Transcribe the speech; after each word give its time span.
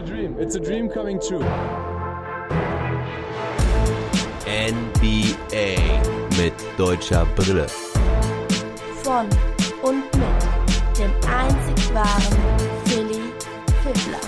a 0.00 0.06
dream. 0.06 0.36
It's 0.38 0.54
a 0.54 0.60
dream 0.60 0.88
coming 0.88 1.20
true. 1.20 1.44
NBA 4.46 5.76
mit 6.38 6.54
deutscher 6.78 7.26
Brille. 7.36 7.66
Von 9.02 9.28
und 9.82 10.04
mit 10.16 10.98
dem 10.98 11.12
einzig 11.28 11.94
wahren 11.94 12.38
Philly 12.84 13.20
Fiddler. 13.82 14.20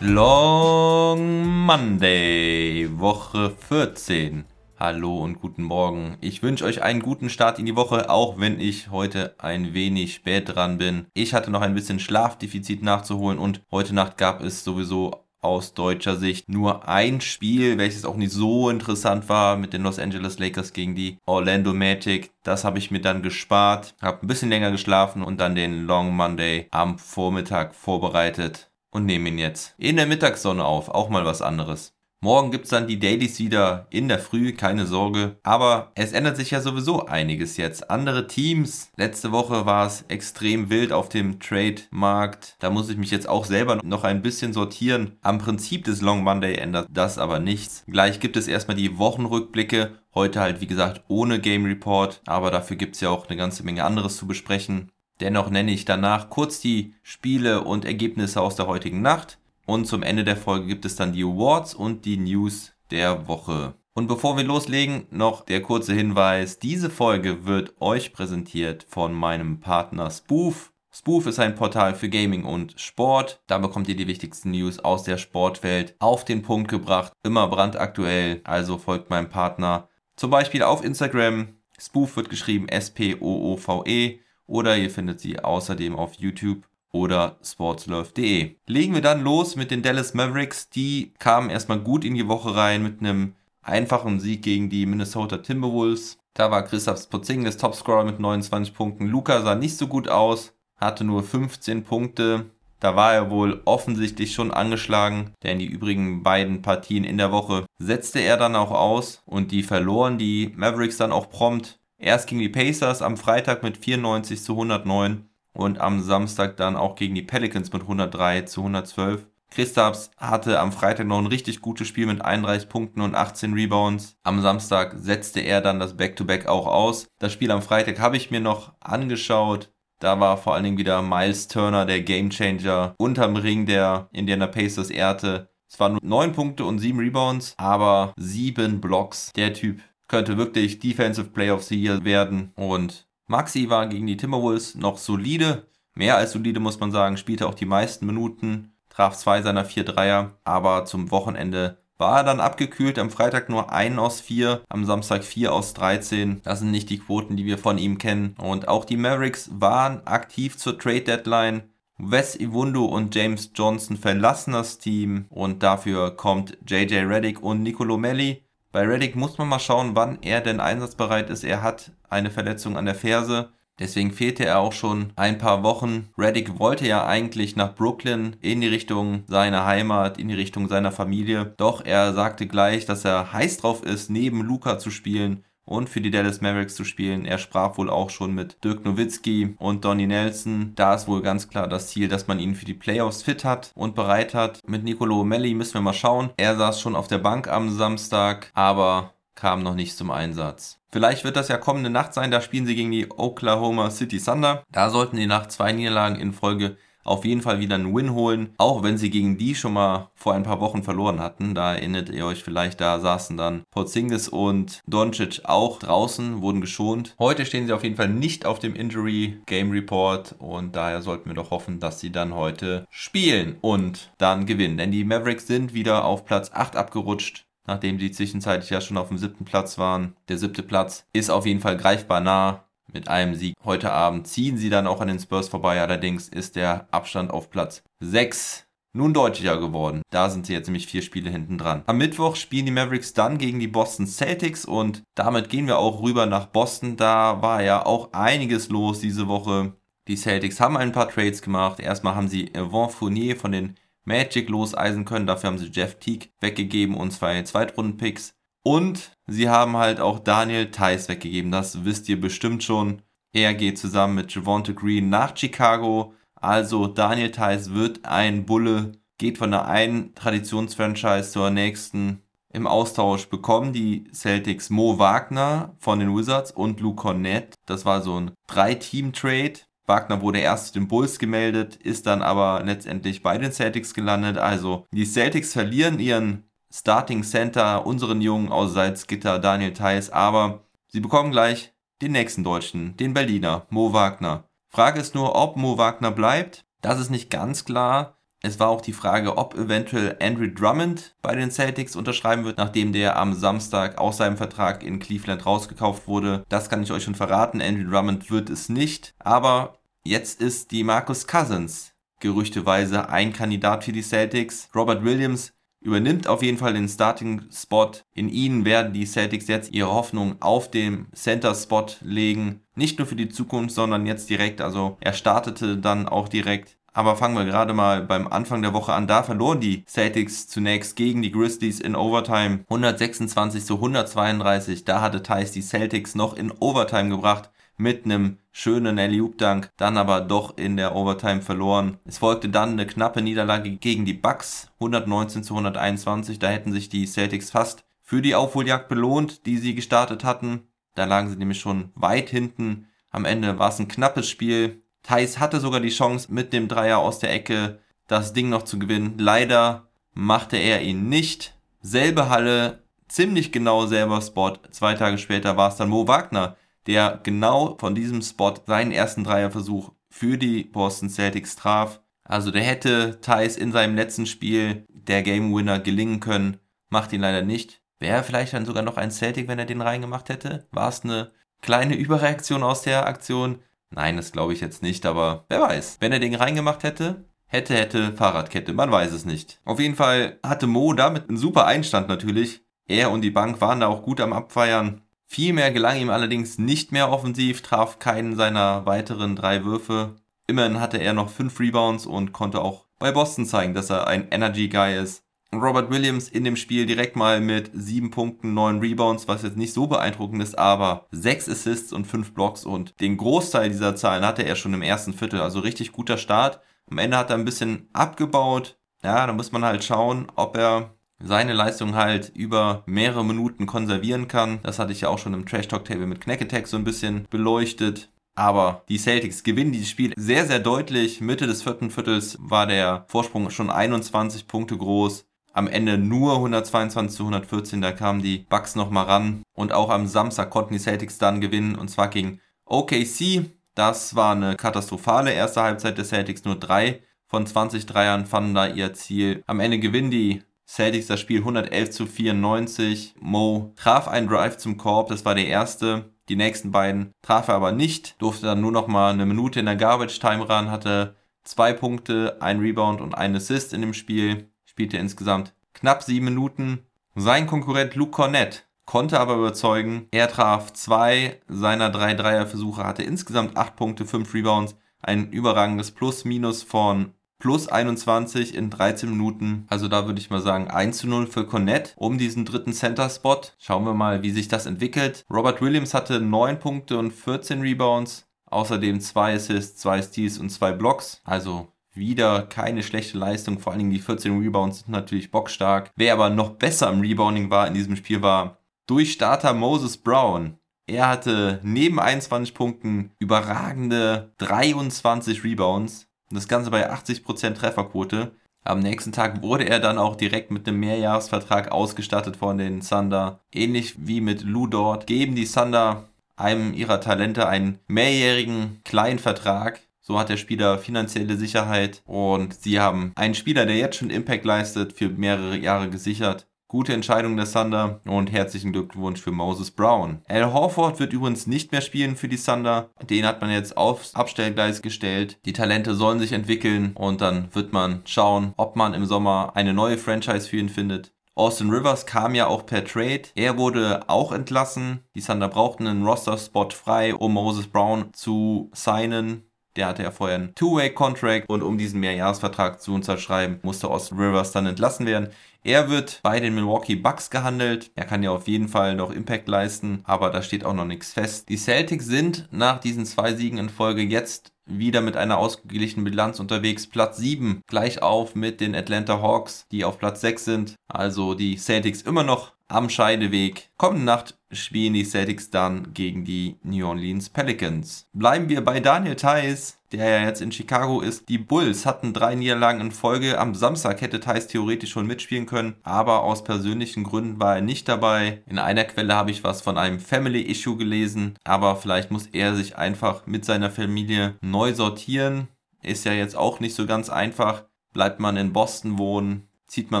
Long 0.00 1.46
Monday, 1.66 2.88
Woche 2.98 3.52
14. 3.68 4.44
Hallo 4.82 5.18
und 5.18 5.42
guten 5.42 5.62
Morgen. 5.62 6.16
Ich 6.22 6.42
wünsche 6.42 6.64
euch 6.64 6.82
einen 6.82 7.02
guten 7.02 7.28
Start 7.28 7.58
in 7.58 7.66
die 7.66 7.76
Woche, 7.76 8.08
auch 8.08 8.40
wenn 8.40 8.58
ich 8.58 8.90
heute 8.90 9.34
ein 9.36 9.74
wenig 9.74 10.14
spät 10.14 10.54
dran 10.54 10.78
bin. 10.78 11.04
Ich 11.12 11.34
hatte 11.34 11.50
noch 11.50 11.60
ein 11.60 11.74
bisschen 11.74 12.00
Schlafdefizit 12.00 12.82
nachzuholen 12.82 13.38
und 13.38 13.60
heute 13.70 13.94
Nacht 13.94 14.16
gab 14.16 14.42
es 14.42 14.64
sowieso 14.64 15.26
aus 15.42 15.74
deutscher 15.74 16.16
Sicht 16.16 16.48
nur 16.48 16.88
ein 16.88 17.20
Spiel, 17.20 17.76
welches 17.76 18.06
auch 18.06 18.16
nicht 18.16 18.32
so 18.32 18.70
interessant 18.70 19.28
war 19.28 19.58
mit 19.58 19.74
den 19.74 19.82
Los 19.82 19.98
Angeles 19.98 20.38
Lakers 20.38 20.72
gegen 20.72 20.94
die 20.94 21.18
Orlando 21.26 21.74
Magic. 21.74 22.30
Das 22.42 22.64
habe 22.64 22.78
ich 22.78 22.90
mir 22.90 23.02
dann 23.02 23.22
gespart, 23.22 23.94
habe 24.00 24.24
ein 24.24 24.28
bisschen 24.28 24.48
länger 24.48 24.70
geschlafen 24.70 25.22
und 25.22 25.38
dann 25.42 25.54
den 25.54 25.84
Long 25.84 26.16
Monday 26.16 26.68
am 26.70 26.98
Vormittag 26.98 27.74
vorbereitet 27.74 28.70
und 28.90 29.04
nehme 29.04 29.28
ihn 29.28 29.36
jetzt 29.36 29.74
in 29.76 29.96
der 29.96 30.06
Mittagssonne 30.06 30.64
auf. 30.64 30.88
Auch 30.88 31.10
mal 31.10 31.26
was 31.26 31.42
anderes. 31.42 31.92
Morgen 32.22 32.50
gibt 32.50 32.64
es 32.64 32.70
dann 32.70 32.86
die 32.86 32.98
Dailies 32.98 33.38
wieder 33.38 33.86
in 33.88 34.08
der 34.08 34.18
Früh, 34.18 34.52
keine 34.52 34.84
Sorge. 34.84 35.38
Aber 35.42 35.90
es 35.94 36.12
ändert 36.12 36.36
sich 36.36 36.50
ja 36.50 36.60
sowieso 36.60 37.06
einiges 37.06 37.56
jetzt. 37.56 37.90
Andere 37.90 38.26
Teams, 38.26 38.90
letzte 38.98 39.32
Woche 39.32 39.64
war 39.64 39.86
es 39.86 40.04
extrem 40.08 40.68
wild 40.68 40.92
auf 40.92 41.08
dem 41.08 41.40
Trade-Markt. 41.40 42.56
Da 42.58 42.68
muss 42.68 42.90
ich 42.90 42.98
mich 42.98 43.10
jetzt 43.10 43.26
auch 43.26 43.46
selber 43.46 43.80
noch 43.82 44.04
ein 44.04 44.20
bisschen 44.20 44.52
sortieren. 44.52 45.16
Am 45.22 45.38
Prinzip 45.38 45.84
des 45.84 46.02
Long 46.02 46.22
Monday 46.22 46.56
ändert 46.56 46.88
das 46.92 47.16
aber 47.16 47.38
nichts. 47.38 47.84
Gleich 47.86 48.20
gibt 48.20 48.36
es 48.36 48.48
erstmal 48.48 48.76
die 48.76 48.98
Wochenrückblicke. 48.98 49.92
Heute 50.14 50.40
halt, 50.40 50.60
wie 50.60 50.66
gesagt, 50.66 51.02
ohne 51.08 51.40
Game 51.40 51.64
Report. 51.64 52.20
Aber 52.26 52.50
dafür 52.50 52.76
gibt 52.76 52.96
es 52.96 53.00
ja 53.00 53.08
auch 53.08 53.28
eine 53.28 53.38
ganze 53.38 53.62
Menge 53.62 53.84
anderes 53.84 54.18
zu 54.18 54.26
besprechen. 54.26 54.90
Dennoch 55.20 55.48
nenne 55.48 55.72
ich 55.72 55.86
danach 55.86 56.28
kurz 56.28 56.60
die 56.60 56.94
Spiele 57.02 57.62
und 57.62 57.86
Ergebnisse 57.86 58.42
aus 58.42 58.56
der 58.56 58.66
heutigen 58.66 59.00
Nacht. 59.00 59.38
Und 59.70 59.84
zum 59.84 60.02
Ende 60.02 60.24
der 60.24 60.36
Folge 60.36 60.66
gibt 60.66 60.84
es 60.84 60.96
dann 60.96 61.12
die 61.12 61.22
Awards 61.22 61.74
und 61.74 62.04
die 62.04 62.16
News 62.16 62.72
der 62.90 63.28
Woche. 63.28 63.74
Und 63.94 64.08
bevor 64.08 64.36
wir 64.36 64.42
loslegen, 64.42 65.06
noch 65.12 65.42
der 65.42 65.62
kurze 65.62 65.94
Hinweis. 65.94 66.58
Diese 66.58 66.90
Folge 66.90 67.46
wird 67.46 67.80
euch 67.80 68.12
präsentiert 68.12 68.84
von 68.88 69.14
meinem 69.14 69.60
Partner 69.60 70.10
Spoof. 70.10 70.72
Spoof 70.90 71.26
ist 71.26 71.38
ein 71.38 71.54
Portal 71.54 71.94
für 71.94 72.08
Gaming 72.08 72.42
und 72.42 72.80
Sport. 72.80 73.44
Da 73.46 73.58
bekommt 73.58 73.88
ihr 73.88 73.94
die 73.94 74.08
wichtigsten 74.08 74.50
News 74.50 74.80
aus 74.80 75.04
der 75.04 75.18
Sportwelt 75.18 75.94
auf 76.00 76.24
den 76.24 76.42
Punkt 76.42 76.68
gebracht, 76.68 77.12
immer 77.22 77.46
brandaktuell. 77.46 78.40
Also 78.42 78.76
folgt 78.76 79.08
meinem 79.08 79.28
Partner 79.28 79.88
zum 80.16 80.32
Beispiel 80.32 80.64
auf 80.64 80.82
Instagram. 80.82 81.60
Spoof 81.78 82.16
wird 82.16 82.28
geschrieben 82.28 82.66
S-P-O-O-V-E 82.66 84.18
oder 84.48 84.76
ihr 84.76 84.90
findet 84.90 85.20
sie 85.20 85.38
außerdem 85.38 85.94
auf 85.94 86.14
YouTube 86.14 86.66
oder 86.92 87.38
sportslove.de. 87.42 88.56
Legen 88.66 88.94
wir 88.94 89.02
dann 89.02 89.22
los 89.22 89.56
mit 89.56 89.70
den 89.70 89.82
Dallas 89.82 90.14
Mavericks. 90.14 90.68
Die 90.70 91.12
kamen 91.18 91.50
erstmal 91.50 91.80
gut 91.80 92.04
in 92.04 92.14
die 92.14 92.28
Woche 92.28 92.54
rein 92.54 92.82
mit 92.82 93.00
einem 93.00 93.34
einfachen 93.62 94.20
Sieg 94.20 94.42
gegen 94.42 94.70
die 94.70 94.86
Minnesota 94.86 95.38
Timberwolves. 95.38 96.18
Da 96.34 96.50
war 96.50 96.64
Christoph 96.64 97.10
Porzingis 97.10 97.56
Topscorer 97.56 98.04
mit 98.04 98.20
29 98.20 98.74
Punkten. 98.74 99.06
Luca 99.06 99.42
sah 99.42 99.54
nicht 99.54 99.76
so 99.76 99.86
gut 99.86 100.08
aus, 100.08 100.54
hatte 100.76 101.04
nur 101.04 101.22
15 101.22 101.84
Punkte. 101.84 102.46
Da 102.78 102.96
war 102.96 103.12
er 103.12 103.30
wohl 103.30 103.60
offensichtlich 103.66 104.32
schon 104.32 104.50
angeschlagen, 104.50 105.34
denn 105.42 105.58
die 105.58 105.66
übrigen 105.66 106.22
beiden 106.22 106.62
Partien 106.62 107.04
in 107.04 107.18
der 107.18 107.30
Woche 107.30 107.66
setzte 107.78 108.20
er 108.20 108.38
dann 108.38 108.56
auch 108.56 108.70
aus 108.70 109.22
und 109.26 109.52
die 109.52 109.62
verloren 109.62 110.16
die 110.16 110.54
Mavericks 110.56 110.96
dann 110.96 111.12
auch 111.12 111.28
prompt. 111.28 111.78
Erst 111.98 112.28
gegen 112.28 112.40
die 112.40 112.48
Pacers 112.48 113.02
am 113.02 113.18
Freitag 113.18 113.62
mit 113.62 113.76
94 113.76 114.42
zu 114.42 114.52
109 114.52 115.28
und 115.52 115.80
am 115.80 116.02
Samstag 116.02 116.56
dann 116.56 116.76
auch 116.76 116.94
gegen 116.94 117.14
die 117.14 117.22
Pelicans 117.22 117.72
mit 117.72 117.82
103 117.82 118.42
zu 118.42 118.60
112. 118.60 119.26
Christaps 119.50 120.12
hatte 120.16 120.60
am 120.60 120.70
Freitag 120.70 121.06
noch 121.06 121.18
ein 121.18 121.26
richtig 121.26 121.60
gutes 121.60 121.88
Spiel 121.88 122.06
mit 122.06 122.22
31 122.22 122.68
Punkten 122.68 123.00
und 123.00 123.16
18 123.16 123.52
Rebounds. 123.52 124.16
Am 124.22 124.40
Samstag 124.40 124.94
setzte 124.96 125.40
er 125.40 125.60
dann 125.60 125.80
das 125.80 125.96
Back-to-Back 125.96 126.42
-Back 126.44 126.48
auch 126.48 126.66
aus. 126.66 127.08
Das 127.18 127.32
Spiel 127.32 127.50
am 127.50 127.62
Freitag 127.62 127.98
habe 127.98 128.16
ich 128.16 128.30
mir 128.30 128.40
noch 128.40 128.74
angeschaut. 128.80 129.72
Da 129.98 130.18
war 130.18 130.38
vor 130.38 130.54
allen 130.54 130.64
Dingen 130.64 130.78
wieder 130.78 131.02
Miles 131.02 131.48
Turner, 131.48 131.84
der 131.84 132.00
Gamechanger, 132.00 132.94
unterm 132.96 133.36
Ring 133.36 133.66
der 133.66 134.08
Indiana 134.12 134.46
Pacers 134.46 134.88
ehrte. 134.88 135.50
Es 135.68 135.78
waren 135.78 135.92
nur 135.92 136.02
9 136.02 136.32
Punkte 136.32 136.64
und 136.64 136.78
7 136.78 136.98
Rebounds, 136.98 137.54
aber 137.58 138.14
7 138.16 138.80
Blocks. 138.80 139.32
Der 139.34 139.52
Typ 139.52 139.80
könnte 140.08 140.36
wirklich 140.36 140.78
Defensive 140.78 141.28
Player 141.30 141.54
of 141.54 141.64
the 141.64 141.80
Year 141.80 142.04
werden 142.04 142.52
und 142.56 143.06
Maxi 143.30 143.70
war 143.70 143.86
gegen 143.86 144.08
die 144.08 144.16
Timberwolves 144.16 144.74
noch 144.74 144.98
solide, 144.98 145.68
mehr 145.94 146.16
als 146.16 146.32
solide 146.32 146.58
muss 146.58 146.80
man 146.80 146.90
sagen, 146.90 147.16
spielte 147.16 147.46
auch 147.46 147.54
die 147.54 147.64
meisten 147.64 148.04
Minuten, 148.04 148.72
traf 148.88 149.16
zwei 149.16 149.40
seiner 149.40 149.64
vier 149.64 149.84
Dreier, 149.84 150.32
aber 150.42 150.84
zum 150.84 151.12
Wochenende 151.12 151.78
war 151.96 152.18
er 152.18 152.24
dann 152.24 152.40
abgekühlt. 152.40 152.98
Am 152.98 153.08
Freitag 153.10 153.48
nur 153.48 153.72
1 153.72 153.98
aus 153.98 154.20
4, 154.20 154.62
am 154.68 154.84
Samstag 154.84 155.22
4 155.22 155.52
aus 155.52 155.74
13. 155.74 156.40
Das 156.42 156.58
sind 156.58 156.72
nicht 156.72 156.90
die 156.90 156.98
Quoten, 156.98 157.36
die 157.36 157.44
wir 157.44 157.58
von 157.58 157.78
ihm 157.78 157.98
kennen. 157.98 158.34
Und 158.36 158.66
auch 158.66 158.84
die 158.84 158.96
Mavericks 158.96 159.48
waren 159.52 160.04
aktiv 160.06 160.56
zur 160.56 160.76
Trade 160.76 161.02
Deadline. 161.02 161.62
Wes 161.98 162.34
Iwundo 162.34 162.86
und 162.86 163.14
James 163.14 163.52
Johnson 163.54 163.96
verlassen 163.96 164.54
das 164.54 164.78
Team 164.78 165.26
und 165.28 165.62
dafür 165.62 166.16
kommt 166.16 166.58
JJ 166.66 166.96
Reddick 167.00 167.42
und 167.42 167.62
Nicolo 167.62 167.96
Melli. 167.96 168.42
Bei 168.72 168.86
Reddick 168.86 169.16
muss 169.16 169.36
man 169.36 169.48
mal 169.48 169.58
schauen, 169.58 169.96
wann 169.96 170.18
er 170.22 170.40
denn 170.40 170.60
einsatzbereit 170.60 171.28
ist. 171.28 171.42
Er 171.42 171.62
hat 171.62 171.90
eine 172.08 172.30
Verletzung 172.30 172.76
an 172.76 172.84
der 172.84 172.94
Ferse. 172.94 173.50
Deswegen 173.80 174.12
fehlte 174.12 174.44
er 174.44 174.60
auch 174.60 174.72
schon 174.72 175.12
ein 175.16 175.38
paar 175.38 175.62
Wochen. 175.64 176.10
Reddick 176.16 176.58
wollte 176.60 176.86
ja 176.86 177.04
eigentlich 177.04 177.56
nach 177.56 177.74
Brooklyn 177.74 178.36
in 178.40 178.60
die 178.60 178.68
Richtung 178.68 179.24
seiner 179.26 179.64
Heimat, 179.64 180.18
in 180.18 180.28
die 180.28 180.34
Richtung 180.34 180.68
seiner 180.68 180.92
Familie. 180.92 181.54
Doch 181.56 181.84
er 181.84 182.12
sagte 182.12 182.46
gleich, 182.46 182.84
dass 182.84 183.04
er 183.04 183.32
heiß 183.32 183.56
drauf 183.56 183.82
ist, 183.82 184.08
neben 184.10 184.42
Luca 184.42 184.78
zu 184.78 184.90
spielen 184.90 185.44
und 185.64 185.88
für 185.88 186.00
die 186.00 186.10
Dallas 186.10 186.40
Mavericks 186.40 186.74
zu 186.74 186.84
spielen. 186.84 187.24
Er 187.24 187.38
sprach 187.38 187.78
wohl 187.78 187.90
auch 187.90 188.10
schon 188.10 188.34
mit 188.34 188.62
Dirk 188.64 188.84
Nowitzki 188.84 189.54
und 189.58 189.84
Donny 189.84 190.06
Nelson. 190.06 190.72
Da 190.74 190.94
ist 190.94 191.08
wohl 191.08 191.22
ganz 191.22 191.48
klar 191.48 191.68
das 191.68 191.88
Ziel, 191.88 192.08
dass 192.08 192.26
man 192.26 192.40
ihn 192.40 192.54
für 192.54 192.64
die 192.64 192.74
Playoffs 192.74 193.22
fit 193.22 193.44
hat 193.44 193.70
und 193.74 193.94
bereit 193.94 194.34
hat. 194.34 194.60
Mit 194.66 194.84
Nicolo 194.84 195.24
Melli 195.24 195.54
müssen 195.54 195.74
wir 195.74 195.80
mal 195.80 195.92
schauen. 195.92 196.30
Er 196.36 196.56
saß 196.56 196.80
schon 196.80 196.96
auf 196.96 197.08
der 197.08 197.18
Bank 197.18 197.48
am 197.48 197.70
Samstag, 197.70 198.50
aber 198.54 199.14
kam 199.34 199.62
noch 199.62 199.74
nicht 199.74 199.96
zum 199.96 200.10
Einsatz. 200.10 200.78
Vielleicht 200.92 201.24
wird 201.24 201.36
das 201.36 201.48
ja 201.48 201.56
kommende 201.56 201.88
Nacht 201.88 202.14
sein, 202.14 202.30
da 202.30 202.40
spielen 202.40 202.66
sie 202.66 202.74
gegen 202.74 202.90
die 202.90 203.10
Oklahoma 203.10 203.90
City 203.90 204.18
Thunder. 204.18 204.64
Da 204.70 204.90
sollten 204.90 205.16
die 205.16 205.26
nach 205.26 205.46
zwei 205.46 205.72
Niederlagen 205.72 206.16
in 206.16 206.32
Folge 206.32 206.76
auf 207.04 207.24
jeden 207.24 207.40
Fall 207.40 207.60
wieder 207.60 207.74
einen 207.74 207.94
Win 207.94 208.14
holen, 208.14 208.54
auch 208.58 208.82
wenn 208.82 208.98
sie 208.98 209.10
gegen 209.10 209.38
die 209.38 209.54
schon 209.54 209.72
mal 209.72 210.10
vor 210.14 210.34
ein 210.34 210.42
paar 210.42 210.60
Wochen 210.60 210.82
verloren 210.82 211.20
hatten. 211.20 211.54
Da 211.54 211.74
erinnert 211.74 212.08
ihr 212.08 212.26
euch 212.26 212.42
vielleicht, 212.42 212.80
da 212.80 213.00
saßen 213.00 213.36
dann 213.36 213.62
Porzingis 213.70 214.28
und 214.28 214.82
Doncic 214.86 215.42
auch 215.44 215.78
draußen, 215.78 216.42
wurden 216.42 216.60
geschont. 216.60 217.14
Heute 217.18 217.46
stehen 217.46 217.66
sie 217.66 217.72
auf 217.72 217.82
jeden 217.82 217.96
Fall 217.96 218.08
nicht 218.08 218.46
auf 218.46 218.58
dem 218.58 218.74
Injury 218.74 219.40
Game 219.46 219.70
Report 219.70 220.34
und 220.38 220.76
daher 220.76 221.02
sollten 221.02 221.30
wir 221.30 221.34
doch 221.34 221.50
hoffen, 221.50 221.80
dass 221.80 222.00
sie 222.00 222.12
dann 222.12 222.34
heute 222.34 222.86
spielen 222.90 223.56
und 223.60 224.12
dann 224.18 224.46
gewinnen. 224.46 224.76
Denn 224.76 224.92
die 224.92 225.04
Mavericks 225.04 225.46
sind 225.46 225.74
wieder 225.74 226.04
auf 226.04 226.24
Platz 226.24 226.50
8 226.52 226.76
abgerutscht 226.76 227.46
nachdem 227.66 228.00
sie 228.00 228.10
zwischenzeitlich 228.10 228.70
ja 228.70 228.80
schon 228.80 228.96
auf 228.96 229.08
dem 229.08 229.18
siebten 229.18 229.44
Platz 229.44 229.78
waren. 229.78 230.16
Der 230.28 230.38
siebte 230.38 230.64
Platz 230.64 231.06
ist 231.12 231.30
auf 231.30 231.46
jeden 231.46 231.60
Fall 231.60 231.76
greifbar 231.76 232.20
nah 232.20 232.64
mit 232.92 233.08
einem 233.08 233.34
Sieg 233.34 233.54
heute 233.64 233.92
Abend 233.92 234.26
ziehen 234.26 234.56
sie 234.56 234.70
dann 234.70 234.86
auch 234.86 235.00
an 235.00 235.08
den 235.08 235.18
Spurs 235.18 235.48
vorbei. 235.48 235.80
Allerdings 235.80 236.28
ist 236.28 236.56
der 236.56 236.88
Abstand 236.90 237.30
auf 237.30 237.50
Platz 237.50 237.82
6 238.00 238.66
nun 238.92 239.14
deutlicher 239.14 239.58
geworden. 239.58 240.02
Da 240.10 240.30
sind 240.30 240.46
sie 240.46 240.52
jetzt 240.52 240.66
nämlich 240.66 240.86
vier 240.86 241.02
Spiele 241.02 241.30
hinten 241.30 241.58
dran. 241.58 241.82
Am 241.86 241.98
Mittwoch 241.98 242.36
spielen 242.36 242.66
die 242.66 242.72
Mavericks 242.72 243.12
dann 243.12 243.38
gegen 243.38 243.60
die 243.60 243.68
Boston 243.68 244.06
Celtics 244.06 244.64
und 244.64 245.02
damit 245.14 245.48
gehen 245.48 245.66
wir 245.66 245.78
auch 245.78 246.02
rüber 246.02 246.26
nach 246.26 246.46
Boston. 246.46 246.96
Da 246.96 247.40
war 247.40 247.62
ja 247.62 247.86
auch 247.86 248.12
einiges 248.12 248.68
los 248.68 249.00
diese 249.00 249.28
Woche. 249.28 249.74
Die 250.08 250.16
Celtics 250.16 250.58
haben 250.58 250.76
ein 250.76 250.92
paar 250.92 251.08
Trades 251.08 251.42
gemacht. 251.42 251.78
Erstmal 251.78 252.16
haben 252.16 252.28
sie 252.28 252.50
Yvonne 252.52 252.90
Fournier 252.90 253.36
von 253.36 253.52
den 253.52 253.76
Magic 254.04 254.48
loseisen 254.48 255.04
können. 255.04 255.26
Dafür 255.26 255.50
haben 255.50 255.58
sie 255.58 255.70
Jeff 255.72 255.98
Teague 256.00 256.30
weggegeben 256.40 256.96
und 256.96 257.12
zwei 257.12 257.40
Zweitrunden-Picks. 257.42 258.34
Und 258.62 259.12
sie 259.26 259.48
haben 259.48 259.76
halt 259.76 260.00
auch 260.00 260.18
Daniel 260.18 260.70
Theiss 260.70 261.08
weggegeben. 261.08 261.50
Das 261.50 261.84
wisst 261.84 262.08
ihr 262.08 262.20
bestimmt 262.20 262.62
schon. 262.62 263.02
Er 263.32 263.54
geht 263.54 263.78
zusammen 263.78 264.16
mit 264.16 264.34
Javonte 264.34 264.74
Green 264.74 265.08
nach 265.08 265.36
Chicago. 265.36 266.14
Also 266.34 266.86
Daniel 266.86 267.30
Theiss 267.30 267.72
wird 267.72 268.04
ein 268.04 268.44
Bulle, 268.44 268.92
geht 269.18 269.38
von 269.38 269.50
der 269.50 269.66
einen 269.66 270.14
Traditionsfranchise 270.14 271.30
zur 271.30 271.50
nächsten. 271.50 272.22
Im 272.52 272.66
Austausch 272.66 273.28
bekommen 273.28 273.72
die 273.72 274.04
Celtics 274.12 274.70
Mo 274.70 274.98
Wagner 274.98 275.76
von 275.78 276.00
den 276.00 276.16
Wizards 276.16 276.50
und 276.50 276.80
Luke 276.80 277.02
Cornett. 277.02 277.54
Das 277.66 277.84
war 277.84 278.02
so 278.02 278.18
ein 278.18 278.32
Drei-Team-Trade. 278.48 279.60
Wagner 279.86 280.20
wurde 280.20 280.40
erst 280.40 280.68
zu 280.68 280.72
den 280.74 280.88
Bulls 280.88 281.18
gemeldet, 281.18 281.76
ist 281.76 282.06
dann 282.06 282.22
aber 282.22 282.62
letztendlich 282.64 283.22
bei 283.22 283.38
den 283.38 283.52
Celtics 283.52 283.94
gelandet. 283.94 284.38
Also 284.38 284.86
die 284.92 285.04
Celtics 285.04 285.52
verlieren 285.52 286.00
ihren 286.00 286.49
Starting 286.72 287.24
Center, 287.24 287.84
unseren 287.84 288.20
Jungen 288.20 288.50
aus 288.50 288.72
Salzgitter, 288.74 289.38
Daniel 289.38 289.72
Theiss, 289.72 290.10
aber 290.10 290.64
sie 290.86 291.00
bekommen 291.00 291.32
gleich 291.32 291.72
den 292.00 292.12
nächsten 292.12 292.44
Deutschen, 292.44 292.96
den 292.96 293.12
Berliner, 293.12 293.66
Mo 293.70 293.92
Wagner. 293.92 294.44
Frage 294.68 295.00
ist 295.00 295.14
nur, 295.14 295.34
ob 295.34 295.56
Mo 295.56 295.78
Wagner 295.78 296.12
bleibt. 296.12 296.64
Das 296.80 297.00
ist 297.00 297.10
nicht 297.10 297.30
ganz 297.30 297.64
klar. 297.64 298.16
Es 298.42 298.58
war 298.58 298.68
auch 298.68 298.80
die 298.80 298.94
Frage, 298.94 299.36
ob 299.36 299.54
eventuell 299.54 300.16
Andrew 300.20 300.46
Drummond 300.46 301.14
bei 301.20 301.34
den 301.34 301.50
Celtics 301.50 301.94
unterschreiben 301.94 302.44
wird, 302.44 302.56
nachdem 302.56 302.92
der 302.92 303.18
am 303.18 303.34
Samstag 303.34 303.98
aus 303.98 304.16
seinem 304.16 304.38
Vertrag 304.38 304.82
in 304.82 304.98
Cleveland 304.98 305.44
rausgekauft 305.44 306.08
wurde. 306.08 306.44
Das 306.48 306.70
kann 306.70 306.82
ich 306.82 306.90
euch 306.90 307.02
schon 307.02 307.14
verraten. 307.14 307.60
Andrew 307.60 307.90
Drummond 307.90 308.30
wird 308.30 308.48
es 308.48 308.70
nicht. 308.70 309.14
Aber 309.18 309.78
jetzt 310.04 310.40
ist 310.40 310.70
die 310.70 310.84
Marcus 310.84 311.26
Cousins 311.26 311.92
gerüchteweise 312.20 313.08
ein 313.08 313.32
Kandidat 313.32 313.84
für 313.84 313.92
die 313.92 314.02
Celtics. 314.02 314.68
Robert 314.74 315.04
Williams 315.04 315.52
übernimmt 315.80 316.26
auf 316.26 316.42
jeden 316.42 316.58
Fall 316.58 316.74
den 316.74 316.88
Starting-Spot. 316.88 317.92
In 318.14 318.28
ihnen 318.28 318.64
werden 318.64 318.92
die 318.92 319.06
Celtics 319.06 319.48
jetzt 319.48 319.72
ihre 319.72 319.92
Hoffnung 319.92 320.36
auf 320.40 320.70
den 320.70 321.06
Center-Spot 321.14 321.86
legen. 322.02 322.60
Nicht 322.74 322.98
nur 322.98 323.06
für 323.06 323.16
die 323.16 323.28
Zukunft, 323.28 323.74
sondern 323.74 324.06
jetzt 324.06 324.30
direkt. 324.30 324.60
Also 324.60 324.96
er 325.00 325.12
startete 325.12 325.76
dann 325.78 326.08
auch 326.08 326.28
direkt 326.28 326.76
aber 326.92 327.16
fangen 327.16 327.36
wir 327.36 327.44
gerade 327.44 327.72
mal 327.72 328.02
beim 328.02 328.26
Anfang 328.26 328.62
der 328.62 328.74
Woche 328.74 328.92
an. 328.92 329.06
Da 329.06 329.22
verloren 329.22 329.60
die 329.60 329.84
Celtics 329.86 330.48
zunächst 330.48 330.96
gegen 330.96 331.22
die 331.22 331.30
Grizzlies 331.30 331.80
in 331.80 331.94
Overtime 331.94 332.64
126 332.68 333.64
zu 333.64 333.74
132. 333.76 334.84
Da 334.84 335.00
hatte 335.00 335.22
Thais 335.22 335.52
die 335.52 335.62
Celtics 335.62 336.14
noch 336.14 336.36
in 336.36 336.50
Overtime 336.50 337.08
gebracht 337.08 337.50
mit 337.80 338.04
einem 338.04 338.38
schönen 338.52 338.98
Alley-Oop-Dank, 338.98 339.70
dann 339.76 339.96
aber 339.96 340.20
doch 340.20 340.56
in 340.58 340.76
der 340.76 340.94
Overtime 340.94 341.40
verloren. 341.40 341.98
Es 342.04 342.18
folgte 342.18 342.48
dann 342.48 342.72
eine 342.72 342.86
knappe 342.86 343.22
Niederlage 343.22 343.70
gegen 343.70 344.04
die 344.04 344.14
Bucks 344.14 344.68
119 344.74 345.42
zu 345.42 345.54
121. 345.54 346.38
Da 346.38 346.48
hätten 346.48 346.72
sich 346.72 346.88
die 346.88 347.06
Celtics 347.06 347.50
fast 347.50 347.84
für 348.02 348.22
die 348.22 348.34
Aufholjagd 348.34 348.88
belohnt, 348.88 349.46
die 349.46 349.56
sie 349.56 349.74
gestartet 349.74 350.24
hatten. 350.24 350.68
Da 350.94 351.04
lagen 351.04 351.30
sie 351.30 351.36
nämlich 351.36 351.60
schon 351.60 351.90
weit 351.94 352.28
hinten. 352.28 352.86
Am 353.10 353.24
Ende 353.24 353.58
war 353.58 353.70
es 353.70 353.78
ein 353.78 353.88
knappes 353.88 354.28
Spiel. 354.28 354.82
Thais 355.02 355.38
hatte 355.38 355.60
sogar 355.60 355.80
die 355.80 355.88
Chance, 355.88 356.32
mit 356.32 356.52
dem 356.52 356.68
Dreier 356.68 356.98
aus 356.98 357.18
der 357.18 357.32
Ecke 357.32 357.78
das 358.06 358.32
Ding 358.32 358.48
noch 358.48 358.64
zu 358.64 358.78
gewinnen. 358.78 359.14
Leider 359.18 359.88
machte 360.12 360.56
er 360.56 360.82
ihn 360.82 361.08
nicht. 361.08 361.54
Selbe 361.80 362.28
Halle, 362.28 362.82
ziemlich 363.08 363.52
genau 363.52 363.86
selber 363.86 364.20
Spot. 364.20 364.54
Zwei 364.70 364.94
Tage 364.94 365.16
später 365.16 365.56
war 365.56 365.70
es 365.70 365.76
dann 365.76 365.88
Mo 365.88 366.06
Wagner, 366.06 366.56
der 366.86 367.20
genau 367.22 367.76
von 367.78 367.94
diesem 367.94 368.22
Spot 368.22 368.54
seinen 368.66 368.92
ersten 368.92 369.24
Dreierversuch 369.24 369.92
für 370.08 370.38
die 370.38 370.64
Boston 370.64 371.08
Celtics 371.08 371.56
traf. 371.56 372.00
Also 372.24 372.50
der 372.50 372.62
hätte 372.62 373.20
Thais 373.20 373.56
in 373.56 373.72
seinem 373.72 373.96
letzten 373.96 374.26
Spiel 374.26 374.84
der 374.88 375.22
Game 375.22 375.54
Winner 375.54 375.78
gelingen 375.78 376.20
können, 376.20 376.58
macht 376.88 377.12
ihn 377.12 377.20
leider 377.20 377.42
nicht. 377.42 377.82
Wäre 377.98 378.22
vielleicht 378.22 378.54
dann 378.54 378.64
sogar 378.64 378.82
noch 378.82 378.96
ein 378.96 379.10
Celtic, 379.10 379.48
wenn 379.48 379.58
er 379.58 379.66
den 379.66 379.82
reingemacht 379.82 380.28
hätte? 380.28 380.66
War 380.70 380.88
es 380.88 381.04
eine 381.04 381.32
kleine 381.60 381.94
Überreaktion 381.96 382.62
aus 382.62 382.82
der 382.82 383.06
Aktion? 383.06 383.60
Nein, 383.90 384.16
das 384.16 384.32
glaube 384.32 384.52
ich 384.52 384.60
jetzt 384.60 384.82
nicht, 384.82 385.04
aber 385.04 385.44
wer 385.48 385.60
weiß. 385.60 385.98
Wenn 386.00 386.12
er 386.12 386.20
den 386.20 386.34
reingemacht 386.34 386.82
hätte, 386.82 387.24
hätte, 387.46 387.74
hätte 387.74 388.12
Fahrradkette, 388.12 388.72
man 388.72 388.90
weiß 388.90 389.12
es 389.12 389.24
nicht. 389.24 389.60
Auf 389.64 389.80
jeden 389.80 389.96
Fall 389.96 390.38
hatte 390.44 390.66
Mo 390.66 390.92
damit 390.92 391.28
einen 391.28 391.36
super 391.36 391.66
Einstand 391.66 392.08
natürlich. 392.08 392.64
Er 392.86 393.10
und 393.10 393.22
die 393.22 393.30
Bank 393.30 393.60
waren 393.60 393.80
da 393.80 393.88
auch 393.88 394.02
gut 394.02 394.20
am 394.20 394.32
Abfeiern. 394.32 395.02
Viel 395.32 395.52
mehr 395.52 395.70
gelang 395.70 395.96
ihm 395.96 396.10
allerdings 396.10 396.58
nicht 396.58 396.90
mehr 396.90 397.08
offensiv, 397.12 397.62
traf 397.62 398.00
keinen 398.00 398.34
seiner 398.34 398.84
weiteren 398.84 399.36
drei 399.36 399.64
Würfe. 399.64 400.16
Immerhin 400.48 400.80
hatte 400.80 400.98
er 400.98 401.12
noch 401.12 401.30
fünf 401.30 401.60
Rebounds 401.60 402.04
und 402.04 402.32
konnte 402.32 402.60
auch 402.60 402.86
bei 402.98 403.12
Boston 403.12 403.46
zeigen, 403.46 403.72
dass 403.72 403.90
er 403.90 404.08
ein 404.08 404.26
Energy 404.32 404.68
Guy 404.68 404.96
ist. 405.00 405.22
Robert 405.54 405.88
Williams 405.88 406.28
in 406.28 406.42
dem 406.42 406.56
Spiel 406.56 406.84
direkt 406.84 407.14
mal 407.14 407.40
mit 407.40 407.70
7 407.72 408.10
Punkten, 408.10 408.54
9 408.54 408.80
Rebounds, 408.80 409.28
was 409.28 409.44
jetzt 409.44 409.56
nicht 409.56 409.72
so 409.72 409.86
beeindruckend 409.86 410.42
ist, 410.42 410.58
aber 410.58 411.06
6 411.12 411.48
Assists 411.48 411.92
und 411.92 412.08
5 412.08 412.34
Blocks 412.34 412.64
und 412.64 413.00
den 413.00 413.16
Großteil 413.16 413.68
dieser 413.68 413.94
Zahlen 413.94 414.26
hatte 414.26 414.42
er 414.42 414.56
schon 414.56 414.74
im 414.74 414.82
ersten 414.82 415.12
Viertel, 415.12 415.40
also 415.40 415.60
richtig 415.60 415.92
guter 415.92 416.18
Start. 416.18 416.58
Am 416.90 416.98
Ende 416.98 417.16
hat 417.16 417.30
er 417.30 417.36
ein 417.36 417.44
bisschen 417.44 417.88
abgebaut. 417.92 418.80
Ja, 419.04 419.28
da 419.28 419.32
muss 419.32 419.52
man 419.52 419.64
halt 419.64 419.84
schauen, 419.84 420.26
ob 420.34 420.56
er 420.56 420.96
seine 421.22 421.52
Leistung 421.52 421.94
halt 421.94 422.32
über 422.34 422.82
mehrere 422.86 423.24
Minuten 423.24 423.66
konservieren 423.66 424.28
kann. 424.28 424.60
Das 424.62 424.78
hatte 424.78 424.92
ich 424.92 425.02
ja 425.02 425.08
auch 425.08 425.18
schon 425.18 425.34
im 425.34 425.46
Trash 425.46 425.68
Talk 425.68 425.84
Table 425.84 426.06
mit 426.06 426.20
Knack 426.20 426.42
Attack 426.42 426.66
so 426.66 426.76
ein 426.76 426.84
bisschen 426.84 427.26
beleuchtet. 427.30 428.10
Aber 428.34 428.84
die 428.88 428.98
Celtics 428.98 429.42
gewinnen 429.42 429.72
dieses 429.72 429.90
Spiel 429.90 430.12
sehr, 430.16 430.46
sehr 430.46 430.60
deutlich. 430.60 431.20
Mitte 431.20 431.46
des 431.46 431.62
vierten 431.62 431.90
Viertels 431.90 432.38
war 432.40 432.66
der 432.66 433.04
Vorsprung 433.08 433.50
schon 433.50 433.70
21 433.70 434.46
Punkte 434.46 434.76
groß 434.76 435.26
am 435.52 435.66
Ende 435.66 435.98
nur 435.98 436.34
122 436.36 437.16
zu 437.16 437.24
114, 437.24 437.80
da 437.80 437.92
kamen 437.92 438.22
die 438.22 438.46
Bucks 438.48 438.76
nochmal 438.76 439.06
ran. 439.06 439.42
Und 439.52 439.72
auch 439.72 439.90
am 439.90 440.06
Samstag 440.06 440.50
konnten 440.50 440.74
die 440.74 440.80
Celtics 440.80 441.18
dann 441.18 441.40
gewinnen, 441.40 441.74
und 441.74 441.88
zwar 441.88 442.08
gegen 442.08 442.40
OKC. 442.66 443.50
Das 443.74 444.14
war 444.14 444.32
eine 444.32 444.56
katastrophale 444.56 445.32
erste 445.32 445.62
Halbzeit 445.62 445.98
der 445.98 446.04
Celtics. 446.04 446.44
Nur 446.44 446.56
drei 446.56 447.02
von 447.26 447.46
20 447.46 447.86
Dreiern 447.86 448.26
fanden 448.26 448.54
da 448.54 448.66
ihr 448.66 448.92
Ziel. 448.94 449.42
Am 449.46 449.60
Ende 449.60 449.78
gewinnen 449.78 450.10
die 450.10 450.42
Celtics 450.70 451.08
das 451.08 451.18
Spiel 451.18 451.40
111 451.40 451.90
zu 451.90 452.06
94. 452.06 453.16
Mo 453.18 453.72
traf 453.74 454.06
einen 454.06 454.28
Drive 454.28 454.56
zum 454.56 454.76
Korb, 454.76 455.08
das 455.08 455.24
war 455.24 455.34
der 455.34 455.48
erste. 455.48 456.14
Die 456.28 456.36
nächsten 456.36 456.70
beiden 456.70 457.10
traf 457.22 457.48
er 457.48 457.56
aber 457.56 457.72
nicht, 457.72 458.22
durfte 458.22 458.46
dann 458.46 458.60
nur 458.60 458.70
noch 458.70 458.86
mal 458.86 459.12
eine 459.12 459.26
Minute 459.26 459.58
in 459.58 459.66
der 459.66 459.74
Garbage 459.74 460.20
Time 460.20 460.48
ran, 460.48 460.70
hatte 460.70 461.16
zwei 461.42 461.72
Punkte, 461.72 462.36
ein 462.40 462.60
Rebound 462.60 463.00
und 463.00 463.16
ein 463.16 463.34
Assist 463.34 463.72
in 463.72 463.80
dem 463.80 463.94
Spiel 463.94 464.48
spielte 464.64 464.96
insgesamt 464.96 465.56
knapp 465.74 466.04
sieben 466.04 466.26
Minuten. 466.26 466.86
Sein 467.16 467.48
Konkurrent 467.48 467.96
Luke 467.96 468.12
Cornett 468.12 468.68
konnte 468.86 469.18
aber 469.18 469.34
überzeugen. 469.34 470.06
Er 470.12 470.28
traf 470.28 470.72
zwei 470.72 471.40
seiner 471.48 471.90
drei 471.90 472.14
Dreierversuche, 472.14 472.84
hatte 472.84 473.02
insgesamt 473.02 473.56
acht 473.56 473.74
Punkte, 473.74 474.06
fünf 474.06 474.32
Rebounds, 474.34 474.76
ein 475.02 475.32
überragendes 475.32 475.90
Plus-Minus 475.90 476.62
von 476.62 477.14
plus 477.40 477.66
21 477.66 478.54
in 478.54 478.70
13 478.70 479.10
Minuten. 479.10 479.66
Also 479.68 479.88
da 479.88 480.06
würde 480.06 480.20
ich 480.20 480.30
mal 480.30 480.40
sagen 480.40 480.68
1 480.68 480.98
zu 480.98 481.08
0 481.08 481.26
für 481.26 481.44
Cornett 481.44 481.94
um 481.96 482.18
diesen 482.18 482.44
dritten 482.44 482.72
Center-Spot. 482.72 483.40
Schauen 483.58 483.84
wir 483.84 483.94
mal, 483.94 484.22
wie 484.22 484.30
sich 484.30 484.46
das 484.46 484.66
entwickelt. 484.66 485.24
Robert 485.28 485.60
Williams 485.60 485.94
hatte 485.94 486.20
9 486.20 486.60
Punkte 486.60 486.98
und 486.98 487.12
14 487.12 487.60
Rebounds. 487.62 488.28
Außerdem 488.46 489.00
2 489.00 489.34
Assists, 489.34 489.80
2 489.80 490.02
Steals 490.02 490.38
und 490.38 490.50
2 490.50 490.72
Blocks. 490.72 491.20
Also 491.24 491.68
wieder 491.92 492.42
keine 492.42 492.82
schlechte 492.82 493.18
Leistung, 493.18 493.58
vor 493.58 493.72
allen 493.72 493.80
Dingen 493.80 493.90
die 493.90 493.98
14 493.98 494.40
Rebounds 494.40 494.80
sind 494.80 494.90
natürlich 494.90 495.30
bockstark. 495.30 495.90
Wer 495.96 496.12
aber 496.12 496.30
noch 496.30 496.50
besser 496.50 496.90
im 496.90 497.00
Rebounding 497.00 497.50
war 497.50 497.66
in 497.66 497.74
diesem 497.74 497.96
Spiel 497.96 498.22
war 498.22 498.58
Durchstarter 498.86 499.54
Moses 499.54 499.96
Brown. 499.96 500.58
Er 500.86 501.08
hatte 501.08 501.60
neben 501.62 502.00
21 502.00 502.54
Punkten 502.54 503.12
überragende 503.20 504.32
23 504.38 505.44
Rebounds. 505.44 506.08
Das 506.30 506.48
Ganze 506.48 506.70
bei 506.70 506.90
80% 506.90 507.54
Trefferquote. 507.54 508.32
Am 508.62 508.80
nächsten 508.80 509.12
Tag 509.12 509.42
wurde 509.42 509.68
er 509.68 509.80
dann 509.80 509.98
auch 509.98 510.16
direkt 510.16 510.50
mit 510.50 510.68
einem 510.68 510.80
Mehrjahresvertrag 510.80 511.72
ausgestattet 511.72 512.36
von 512.36 512.58
den 512.58 512.80
Thunder. 512.80 513.40
Ähnlich 513.52 513.94
wie 513.98 514.20
mit 514.20 514.42
Lou 514.42 514.66
Dort 514.66 515.06
geben 515.06 515.34
die 515.34 515.46
Thunder 515.46 516.08
einem 516.36 516.72
ihrer 516.74 517.00
Talente 517.00 517.48
einen 517.48 517.78
mehrjährigen 517.88 518.80
kleinen 518.84 519.18
Vertrag 519.18 519.80
so 520.10 520.18
hat 520.18 520.28
der 520.28 520.38
Spieler 520.38 520.78
finanzielle 520.78 521.36
Sicherheit 521.36 522.02
und 522.04 522.54
sie 522.54 522.80
haben 522.80 523.12
einen 523.14 523.36
Spieler, 523.36 523.64
der 523.64 523.76
jetzt 523.76 523.96
schon 523.96 524.10
Impact 524.10 524.44
leistet, 524.44 524.92
für 524.92 525.08
mehrere 525.08 525.56
Jahre 525.56 525.88
gesichert. 525.88 526.48
Gute 526.70 526.92
Entscheidung 526.92 527.36
der 527.36 527.50
Thunder 527.50 527.98
und 528.06 528.30
herzlichen 528.30 528.70
Glückwunsch 528.70 529.20
für 529.20 529.32
Moses 529.32 529.72
Brown. 529.72 530.22
Al 530.28 530.52
Horford 530.52 531.00
wird 531.00 531.12
übrigens 531.12 531.48
nicht 531.48 531.72
mehr 531.72 531.80
spielen 531.80 532.14
für 532.14 532.28
die 532.28 532.36
Thunder. 532.36 532.90
Den 533.02 533.26
hat 533.26 533.40
man 533.40 533.50
jetzt 533.50 533.76
aufs 533.76 534.14
Abstellgleis 534.14 534.80
gestellt. 534.80 535.40
Die 535.46 535.52
Talente 535.52 535.96
sollen 535.96 536.20
sich 536.20 536.30
entwickeln 536.30 536.92
und 536.94 537.22
dann 537.22 537.52
wird 537.56 537.72
man 537.72 538.02
schauen, 538.04 538.54
ob 538.56 538.76
man 538.76 538.94
im 538.94 539.04
Sommer 539.04 539.50
eine 539.56 539.74
neue 539.74 539.98
Franchise 539.98 540.48
für 540.48 540.58
ihn 540.58 540.68
findet. 540.68 541.12
Austin 541.34 541.70
Rivers 541.70 542.06
kam 542.06 542.36
ja 542.36 542.46
auch 542.46 542.66
per 542.66 542.84
Trade. 542.84 543.22
Er 543.34 543.58
wurde 543.58 544.04
auch 544.06 544.30
entlassen. 544.30 545.00
Die 545.16 545.22
Thunder 545.22 545.48
brauchten 545.48 545.88
einen 545.88 546.06
Roster-Spot 546.06 546.70
frei, 546.70 547.16
um 547.16 547.32
Moses 547.32 547.66
Brown 547.66 548.14
zu 548.14 548.70
signen. 548.72 549.50
Der 549.76 549.86
hatte 549.86 550.02
ja 550.02 550.10
vorher 550.10 550.36
einen 550.36 550.54
Two-Way-Contract 550.56 551.48
und 551.48 551.62
um 551.62 551.78
diesen 551.78 552.00
Mehrjahresvertrag 552.00 552.80
zu 552.80 552.92
unterschreiben, 552.92 553.60
musste 553.62 553.88
Austin 553.88 554.18
Rivers 554.18 554.50
dann 554.50 554.66
entlassen 554.66 555.06
werden. 555.06 555.30
Er 555.62 555.90
wird 555.90 556.20
bei 556.22 556.40
den 556.40 556.54
Milwaukee 556.54 556.96
Bucks 556.96 557.28
gehandelt. 557.28 557.90
Er 557.94 558.06
kann 558.06 558.22
ja 558.22 558.30
auf 558.30 558.48
jeden 558.48 558.68
Fall 558.68 558.94
noch 558.94 559.10
Impact 559.10 559.46
leisten, 559.46 560.00
aber 560.04 560.30
da 560.30 560.42
steht 560.42 560.64
auch 560.64 560.72
noch 560.72 560.86
nichts 560.86 561.12
fest. 561.12 561.50
Die 561.50 561.58
Celtics 561.58 562.06
sind 562.06 562.48
nach 562.50 562.80
diesen 562.80 563.04
zwei 563.04 563.34
Siegen 563.34 563.58
in 563.58 563.68
Folge 563.68 564.02
jetzt 564.02 564.52
wieder 564.64 565.02
mit 565.02 565.16
einer 565.16 565.36
ausgeglichenen 565.36 566.04
Bilanz 566.04 566.40
unterwegs. 566.40 566.86
Platz 566.86 567.18
7 567.18 567.60
gleich 567.66 568.02
auf 568.02 568.34
mit 568.34 568.60
den 568.60 568.74
Atlanta 568.74 569.20
Hawks, 569.20 569.66
die 569.70 569.84
auf 569.84 569.98
Platz 569.98 570.22
6 570.22 570.44
sind. 570.44 570.74
Also 570.88 571.34
die 571.34 571.56
Celtics 571.56 572.02
immer 572.02 572.22
noch 572.22 572.52
am 572.70 572.88
Scheideweg. 572.88 573.70
Kommende 573.76 574.04
Nacht 574.04 574.38
spielen 574.52 574.94
die 574.94 575.04
Celtics 575.04 575.50
dann 575.50 575.92
gegen 575.94 576.24
die 576.24 576.56
New 576.62 576.86
Orleans 576.86 577.28
Pelicans. 577.28 578.08
Bleiben 578.12 578.48
wir 578.48 578.64
bei 578.64 578.80
Daniel 578.80 579.16
Theiss, 579.16 579.78
der 579.92 580.08
ja 580.08 580.26
jetzt 580.26 580.40
in 580.40 580.52
Chicago 580.52 581.00
ist. 581.00 581.28
Die 581.28 581.38
Bulls 581.38 581.86
hatten 581.86 582.12
drei 582.12 582.34
Niederlagen 582.34 582.80
in 582.80 582.90
Folge. 582.90 583.38
Am 583.38 583.54
Samstag 583.54 584.00
hätte 584.00 584.20
Theiss 584.20 584.46
theoretisch 584.46 584.90
schon 584.90 585.06
mitspielen 585.06 585.46
können, 585.46 585.76
aber 585.82 586.22
aus 586.22 586.44
persönlichen 586.44 587.04
Gründen 587.04 587.40
war 587.40 587.56
er 587.56 587.62
nicht 587.62 587.88
dabei. 587.88 588.42
In 588.46 588.58
einer 588.58 588.84
Quelle 588.84 589.14
habe 589.14 589.30
ich 589.30 589.44
was 589.44 589.62
von 589.62 589.78
einem 589.78 590.00
Family 590.00 590.42
Issue 590.42 590.76
gelesen, 590.76 591.36
aber 591.44 591.76
vielleicht 591.76 592.10
muss 592.10 592.26
er 592.26 592.54
sich 592.54 592.76
einfach 592.76 593.26
mit 593.26 593.44
seiner 593.44 593.70
Familie 593.70 594.36
neu 594.40 594.74
sortieren. 594.74 595.48
Ist 595.82 596.04
ja 596.04 596.12
jetzt 596.12 596.36
auch 596.36 596.60
nicht 596.60 596.74
so 596.74 596.86
ganz 596.86 597.08
einfach. 597.08 597.64
Bleibt 597.92 598.20
man 598.20 598.36
in 598.36 598.52
Boston 598.52 598.98
wohnen, 598.98 599.48
zieht 599.70 599.90
man 599.90 600.00